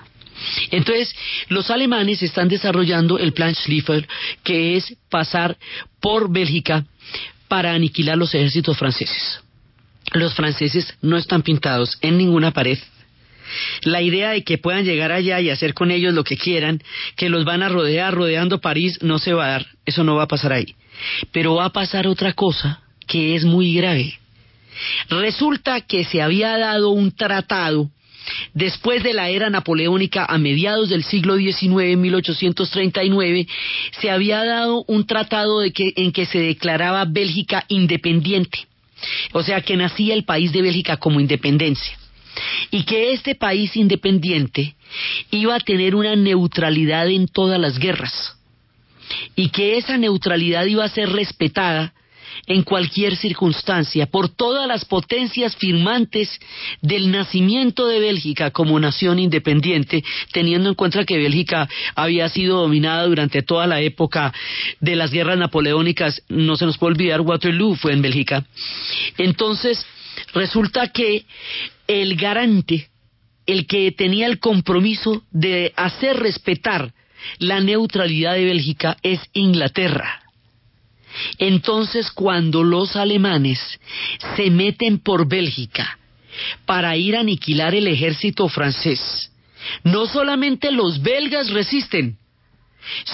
[0.71, 1.15] Entonces,
[1.49, 4.07] los alemanes están desarrollando el plan Schlieffen,
[4.43, 5.57] que es pasar
[5.99, 6.85] por Bélgica
[7.47, 9.41] para aniquilar los ejércitos franceses
[10.13, 12.77] los franceses no están pintados en ninguna pared.
[13.81, 16.81] La idea de que puedan llegar allá y hacer con ellos lo que quieran,
[17.15, 20.23] que los van a rodear rodeando París, no se va a dar, eso no va
[20.23, 20.75] a pasar ahí.
[21.31, 24.19] Pero va a pasar otra cosa que es muy grave.
[25.09, 27.89] Resulta que se había dado un tratado
[28.53, 33.47] Después de la era napoleónica, a mediados del siglo XIX, 1839,
[33.99, 38.67] se había dado un tratado de que, en que se declaraba Bélgica independiente.
[39.33, 41.97] O sea que nacía el país de Bélgica como independencia.
[42.71, 44.75] Y que este país independiente
[45.31, 48.37] iba a tener una neutralidad en todas las guerras.
[49.35, 51.93] Y que esa neutralidad iba a ser respetada
[52.45, 56.29] en cualquier circunstancia por todas las potencias firmantes
[56.81, 63.05] del nacimiento de Bélgica como nación independiente, teniendo en cuenta que Bélgica había sido dominada
[63.05, 64.33] durante toda la época
[64.79, 68.45] de las guerras napoleónicas, no se nos puede olvidar Waterloo fue en Bélgica.
[69.17, 69.85] Entonces,
[70.33, 71.25] resulta que
[71.87, 72.89] el garante,
[73.45, 76.93] el que tenía el compromiso de hacer respetar
[77.39, 80.26] la neutralidad de Bélgica es Inglaterra.
[81.37, 83.59] Entonces, cuando los alemanes
[84.35, 85.97] se meten por Bélgica
[86.65, 89.31] para ir a aniquilar el ejército francés,
[89.83, 92.17] no solamente los belgas resisten,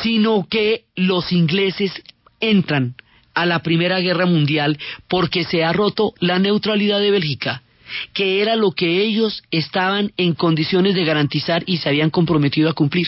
[0.02, 1.92] sino que los ingleses
[2.40, 2.96] entran
[3.34, 4.78] a la Primera Guerra Mundial
[5.08, 7.64] porque se ha roto la neutralidad de Bélgica,
[8.14, 12.74] que era lo que ellos estaban en condiciones de garantizar y se habían comprometido a
[12.74, 13.08] cumplir.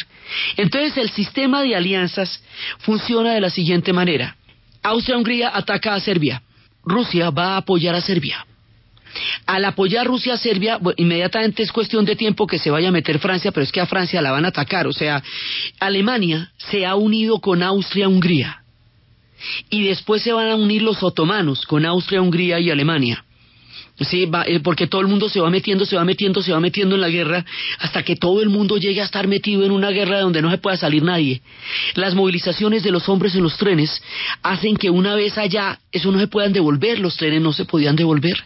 [0.57, 2.41] Entonces el sistema de alianzas
[2.79, 4.35] funciona de la siguiente manera.
[4.85, 6.41] Austria-Hungría ataca a Serbia.
[6.83, 8.45] Rusia va a apoyar a Serbia.
[9.45, 13.17] Al apoyar Rusia a Serbia, inmediatamente es cuestión de tiempo que se vaya a meter
[13.19, 14.85] Francia, pero es que a Francia la van a atacar.
[14.87, 15.23] O sea,
[15.79, 18.61] Alemania se ha unido con Austria-Hungría.
[19.69, 23.24] Y después se van a unir los otomanos con Austria, Hungría y Alemania.
[24.01, 26.59] Sí, va, eh, porque todo el mundo se va metiendo, se va metiendo, se va
[26.59, 27.45] metiendo en la guerra,
[27.79, 30.57] hasta que todo el mundo llegue a estar metido en una guerra donde no se
[30.57, 31.41] pueda salir nadie.
[31.93, 34.01] Las movilizaciones de los hombres en los trenes
[34.43, 37.95] hacen que una vez allá, eso no se puedan devolver, los trenes no se podían
[37.95, 38.43] devolver.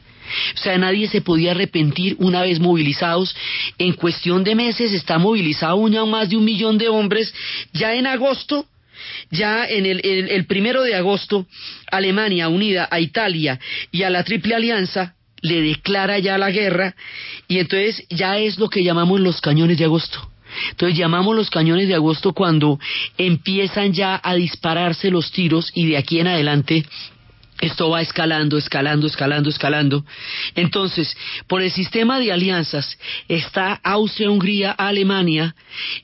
[0.53, 3.35] O sea, nadie se podía arrepentir una vez movilizados.
[3.79, 7.33] En cuestión de meses está movilizado ya más de un millón de hombres.
[7.73, 8.67] Ya en agosto,
[9.31, 11.47] ya en el primero de agosto,
[11.89, 13.59] Alemania unida a Italia
[13.91, 16.95] y a la Triple Alianza le declara ya la guerra
[17.47, 20.29] y entonces ya es lo que llamamos los cañones de agosto.
[20.71, 22.79] Entonces llamamos los cañones de agosto cuando
[23.17, 26.85] empiezan ya a dispararse los tiros y de aquí en adelante
[27.61, 30.05] esto va escalando, escalando, escalando, escalando.
[30.55, 31.15] Entonces,
[31.47, 35.55] por el sistema de alianzas está Austria, Hungría, Alemania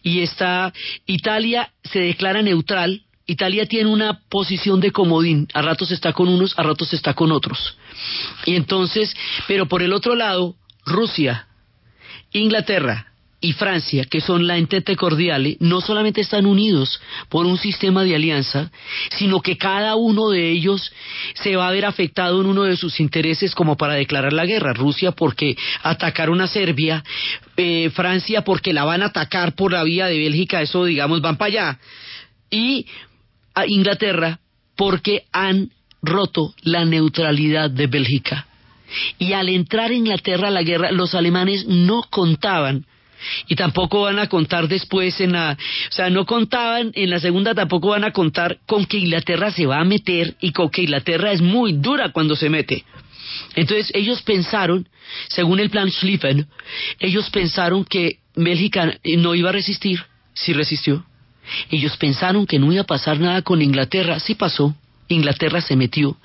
[0.04, 0.74] y está
[1.06, 3.05] Italia se declara neutral.
[3.26, 7.32] Italia tiene una posición de comodín, a ratos está con unos, a ratos está con
[7.32, 7.78] otros.
[8.46, 9.16] Y entonces,
[9.48, 10.56] pero por el otro lado,
[10.86, 11.48] Rusia,
[12.32, 13.08] Inglaterra,
[13.46, 17.00] y Francia, que son la entente cordiale, no solamente están unidos
[17.30, 18.72] por un sistema de alianza,
[19.12, 20.92] sino que cada uno de ellos
[21.36, 24.74] se va a ver afectado en uno de sus intereses como para declarar la guerra.
[24.74, 27.04] Rusia porque atacaron a Serbia,
[27.56, 31.38] eh, Francia porque la van a atacar por la vía de Bélgica, eso digamos van
[31.38, 31.80] para allá,
[32.50, 32.88] y
[33.56, 34.40] a Inglaterra
[34.76, 38.48] porque han roto la neutralidad de Bélgica.
[39.18, 42.86] Y al entrar Inglaterra a la guerra, los alemanes no contaban
[43.48, 45.58] y tampoco van a contar después en la,
[45.90, 49.66] o sea, no contaban en la segunda, tampoco van a contar con que Inglaterra se
[49.66, 52.84] va a meter y con que Inglaterra es muy dura cuando se mete.
[53.56, 54.88] Entonces ellos pensaron,
[55.30, 56.48] según el plan Schlieffen,
[57.00, 60.04] ellos pensaron que Bélgica no iba a resistir,
[60.34, 61.06] sí resistió.
[61.70, 64.76] Ellos pensaron que no iba a pasar nada con Inglaterra, sí pasó.
[65.08, 66.18] Inglaterra se metió.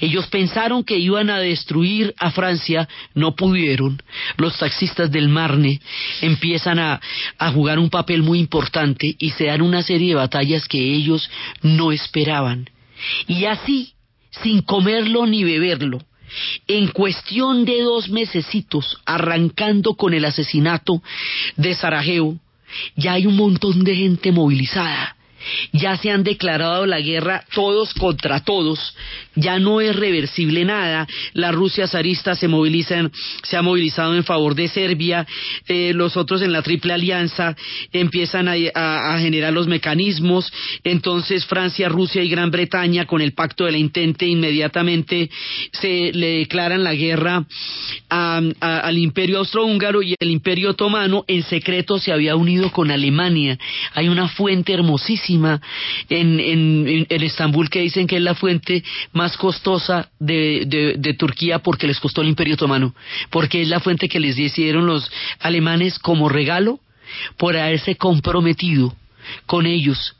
[0.00, 4.02] Ellos pensaron que iban a destruir a Francia, no pudieron.
[4.36, 5.80] Los taxistas del Marne
[6.20, 7.00] empiezan a,
[7.38, 11.30] a, jugar un papel muy importante y se dan una serie de batallas que ellos
[11.62, 12.68] no esperaban.
[13.26, 13.94] Y así,
[14.42, 16.00] sin comerlo ni beberlo,
[16.66, 21.02] en cuestión de dos mesecitos, arrancando con el asesinato
[21.56, 22.38] de Sarajevo,
[22.96, 25.16] ya hay un montón de gente movilizada.
[25.72, 28.96] Ya se han declarado la guerra todos contra todos,
[29.36, 33.10] ya no es reversible nada, la Rusia zarista se movilizan,
[33.42, 35.26] se ha movilizado en favor de Serbia,
[35.66, 37.56] eh, los otros en la triple alianza
[37.92, 43.72] empiezan a, generar los mecanismos, entonces Francia, Rusia y Gran Bretaña con el pacto de
[43.72, 45.30] la intente inmediatamente
[45.72, 47.44] se le declaran la guerra
[48.10, 51.24] a, al imperio austrohúngaro y el imperio otomano.
[51.26, 53.58] En secreto se había unido con Alemania,
[53.94, 55.60] hay una fuente hermosísima
[56.08, 58.82] en, en, en Estambul que dicen que es la fuente
[59.12, 62.94] más costosa de, de, Turquía porque les costó el Imperio Otomano,
[63.30, 65.10] porque es la fuente que les dieron los
[65.40, 66.80] alemanes como regalo
[67.36, 68.94] por haberse comprometido
[69.46, 70.16] con ellos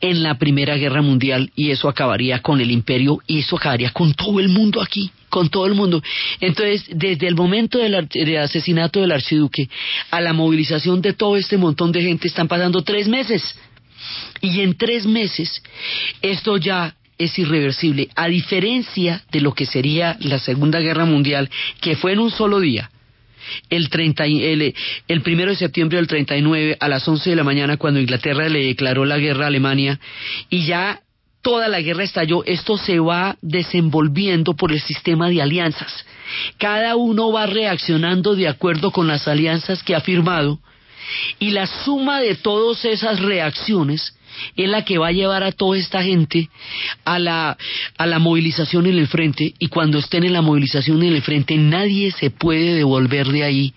[0.00, 4.14] en la Primera Guerra Mundial y eso acabaría con el imperio y eso acabaría con
[4.14, 6.02] todo el mundo aquí, con todo el mundo.
[6.40, 9.68] Entonces, desde el momento del, del, asesinato del archiduque
[10.10, 13.56] a la movilización de todo este montón de gente están pasando tres meses.
[14.40, 15.62] Y en tres meses
[16.22, 21.50] esto ya es irreversible, a diferencia de lo que sería la Segunda Guerra Mundial,
[21.80, 22.90] que fue en un solo día.
[23.70, 24.74] El, 30, el,
[25.08, 28.64] el primero de septiembre del 39 a las 11 de la mañana cuando Inglaterra le
[28.64, 29.98] declaró la guerra a Alemania
[30.50, 31.00] y ya
[31.40, 36.04] toda la guerra estalló, esto se va desenvolviendo por el sistema de alianzas.
[36.58, 40.60] Cada uno va reaccionando de acuerdo con las alianzas que ha firmado
[41.38, 44.17] y la suma de todas esas reacciones
[44.56, 46.48] es la que va a llevar a toda esta gente
[47.04, 47.56] a la,
[47.96, 49.54] a la movilización en el frente.
[49.58, 53.74] Y cuando estén en la movilización en el frente nadie se puede devolver de ahí.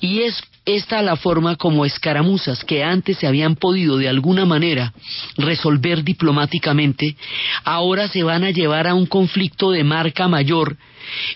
[0.00, 4.92] Y es esta la forma como escaramuzas que antes se habían podido de alguna manera
[5.38, 7.16] resolver diplomáticamente,
[7.64, 10.76] ahora se van a llevar a un conflicto de marca mayor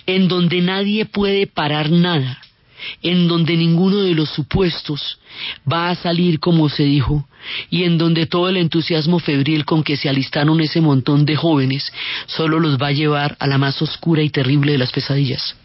[0.07, 2.43] en donde nadie puede parar nada
[3.03, 5.19] en donde ninguno de los supuestos
[5.71, 7.27] va a salir como se dijo,
[7.71, 11.93] y en donde todo el entusiasmo febril con que se alistaron ese montón de jóvenes
[12.27, 15.57] solo los va a llevar a la más oscura y terrible de las pesadillas.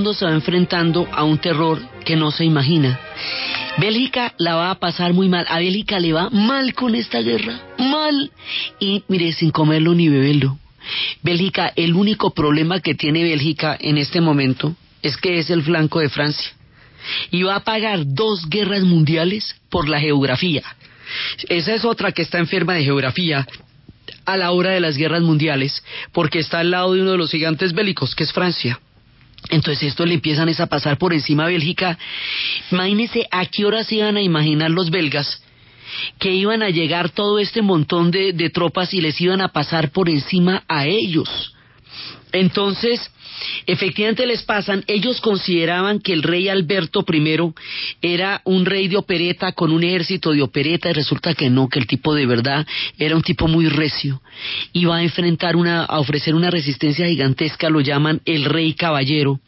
[0.00, 2.98] Mundo se va enfrentando a un terror que no se imagina.
[3.76, 5.44] Bélgica la va a pasar muy mal.
[5.46, 7.60] A Bélgica le va mal con esta guerra.
[7.76, 8.30] Mal.
[8.78, 10.58] Y mire, sin comerlo ni beberlo.
[11.22, 16.00] Bélgica, el único problema que tiene Bélgica en este momento es que es el flanco
[16.00, 16.50] de Francia.
[17.30, 20.62] Y va a pagar dos guerras mundiales por la geografía.
[21.50, 23.46] Esa es otra que está enferma de geografía
[24.24, 27.30] a la hora de las guerras mundiales, porque está al lado de uno de los
[27.30, 28.80] gigantes bélicos, que es Francia.
[29.48, 31.98] Entonces esto le empiezan a pasar por encima a Bélgica.
[32.70, 35.42] Imagínense a qué horas iban a imaginar los belgas
[36.18, 40.08] que iban a llegar todo este montón de tropas y les iban a pasar por
[40.08, 41.54] encima a ellos.
[42.32, 43.10] Entonces,
[43.66, 47.52] efectivamente les pasan, ellos consideraban que el rey Alberto I
[48.02, 51.78] era un rey de opereta con un ejército de opereta y resulta que no, que
[51.78, 52.66] el tipo de verdad
[52.98, 54.20] era un tipo muy recio.
[54.90, 59.40] Va a enfrentar una, a ofrecer una resistencia gigantesca, lo llaman el rey caballero,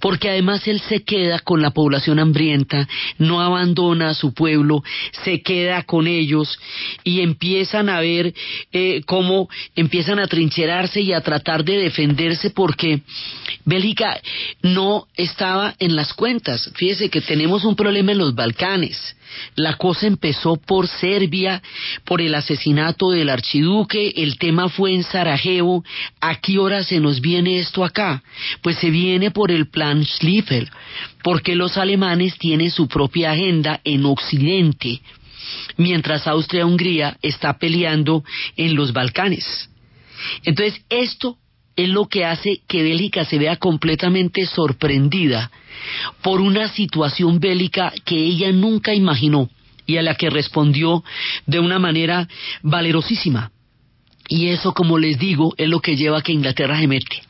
[0.00, 4.84] porque además él se queda con la población hambrienta, no abandona a su pueblo,
[5.24, 6.58] se queda con ellos
[7.02, 8.32] y empiezan a ver
[8.72, 13.00] eh, cómo empiezan a trincherarse y a tratar de defenderse porque
[13.64, 14.20] Bélgica
[14.62, 16.70] no estaba en las cuentas.
[16.74, 19.16] Fíjese que tenemos un problema en los Balcanes.
[19.56, 21.62] La cosa empezó por Serbia,
[22.04, 25.84] por el asesinato del archiduque, el tema fue en Sarajevo.
[26.20, 28.22] ¿A qué hora se nos viene esto acá?
[28.62, 30.70] Pues se viene por el plan Schlieffel,
[31.22, 35.00] porque los alemanes tienen su propia agenda en Occidente,
[35.76, 38.24] mientras Austria-Hungría está peleando
[38.56, 39.68] en los Balcanes.
[40.44, 41.36] Entonces, esto
[41.78, 45.52] es lo que hace que Bélgica se vea completamente sorprendida
[46.22, 49.48] por una situación bélica que ella nunca imaginó
[49.86, 51.04] y a la que respondió
[51.46, 52.26] de una manera
[52.62, 53.52] valerosísima.
[54.28, 57.22] Y eso, como les digo, es lo que lleva a que Inglaterra se mete.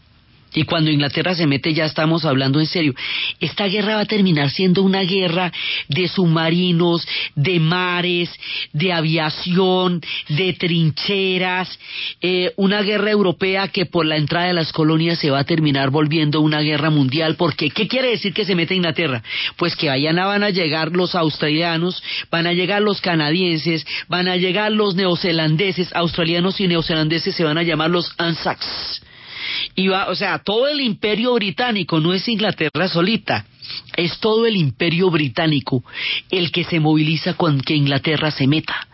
[0.59, 2.92] Y cuando Inglaterra se mete ya estamos hablando en serio.
[3.38, 5.52] Esta guerra va a terminar siendo una guerra
[5.86, 7.06] de submarinos,
[7.36, 8.28] de mares,
[8.72, 11.78] de aviación, de trincheras,
[12.20, 15.90] eh, una guerra europea que por la entrada de las colonias se va a terminar
[15.90, 17.36] volviendo una guerra mundial.
[17.36, 19.22] Porque, ¿qué quiere decir que se mete Inglaterra?
[19.59, 22.02] Pues que vayan a, van a llegar los australianos,
[22.32, 27.59] van a llegar los canadienses, van a llegar los neozelandeses, australianos y neozelandeses se van
[27.59, 29.02] a llamar los Anzacs
[29.88, 33.46] va, o sea, todo el imperio británico no es Inglaterra solita,
[33.96, 35.84] es todo el imperio británico
[36.30, 38.88] el que se moviliza con que Inglaterra se meta.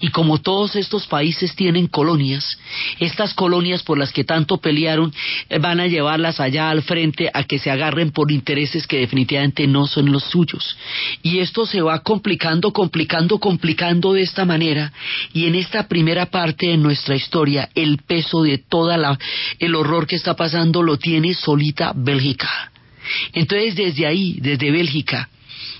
[0.00, 2.58] Y como todos estos países tienen colonias,
[2.98, 5.12] estas colonias por las que tanto pelearon
[5.48, 9.66] eh, van a llevarlas allá al frente a que se agarren por intereses que definitivamente
[9.66, 10.76] no son los suyos.
[11.22, 14.92] Y esto se va complicando, complicando, complicando de esta manera.
[15.32, 19.18] Y en esta primera parte de nuestra historia, el peso de toda la
[19.58, 22.72] el horror que está pasando lo tiene solita Bélgica.
[23.32, 25.28] Entonces desde ahí, desde Bélgica,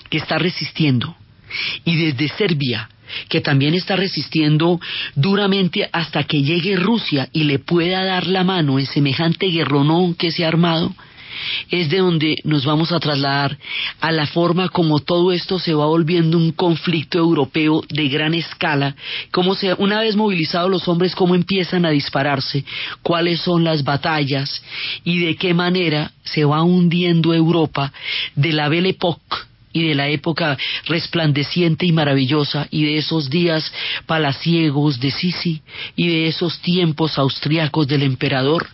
[0.08, 1.16] que está resistiendo,
[1.84, 2.88] y desde Serbia,
[3.28, 4.80] que también está resistiendo
[5.14, 10.30] duramente hasta que llegue Rusia y le pueda dar la mano en semejante guerronón que
[10.32, 10.94] se ha armado,
[11.70, 13.56] es de donde nos vamos a trasladar
[14.00, 18.96] a la forma como todo esto se va volviendo un conflicto europeo de gran escala,
[19.30, 22.64] cómo se, una vez movilizados los hombres, cómo empiezan a dispararse,
[23.02, 24.62] cuáles son las batallas
[25.04, 27.92] y de qué manera se va hundiendo Europa
[28.34, 29.48] de la Belle Époque
[29.78, 33.72] y de la época resplandeciente y maravillosa y de esos días
[34.06, 35.62] palaciegos de Sisi
[35.96, 38.68] y de esos tiempos austriacos del emperador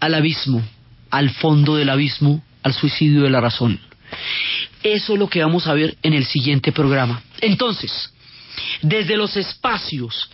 [0.00, 0.62] al abismo,
[1.10, 3.80] al fondo del abismo, al suicidio de la razón.
[4.82, 7.22] Eso es lo que vamos a ver en el siguiente programa.
[7.40, 8.12] Entonces,
[8.82, 10.30] desde los espacios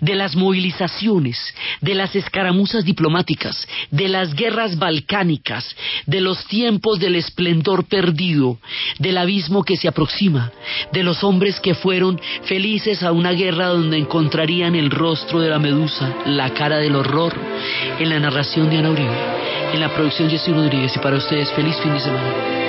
[0.00, 1.38] de las movilizaciones,
[1.80, 8.58] de las escaramuzas diplomáticas, de las guerras balcánicas, de los tiempos del esplendor perdido,
[8.98, 10.52] del abismo que se aproxima,
[10.92, 15.58] de los hombres que fueron felices a una guerra donde encontrarían el rostro de la
[15.58, 17.34] medusa, la cara del horror,
[17.98, 19.16] en la narración de Ana Uribe,
[19.72, 22.59] en la producción Jessy Rodríguez y para ustedes feliz fin de semana.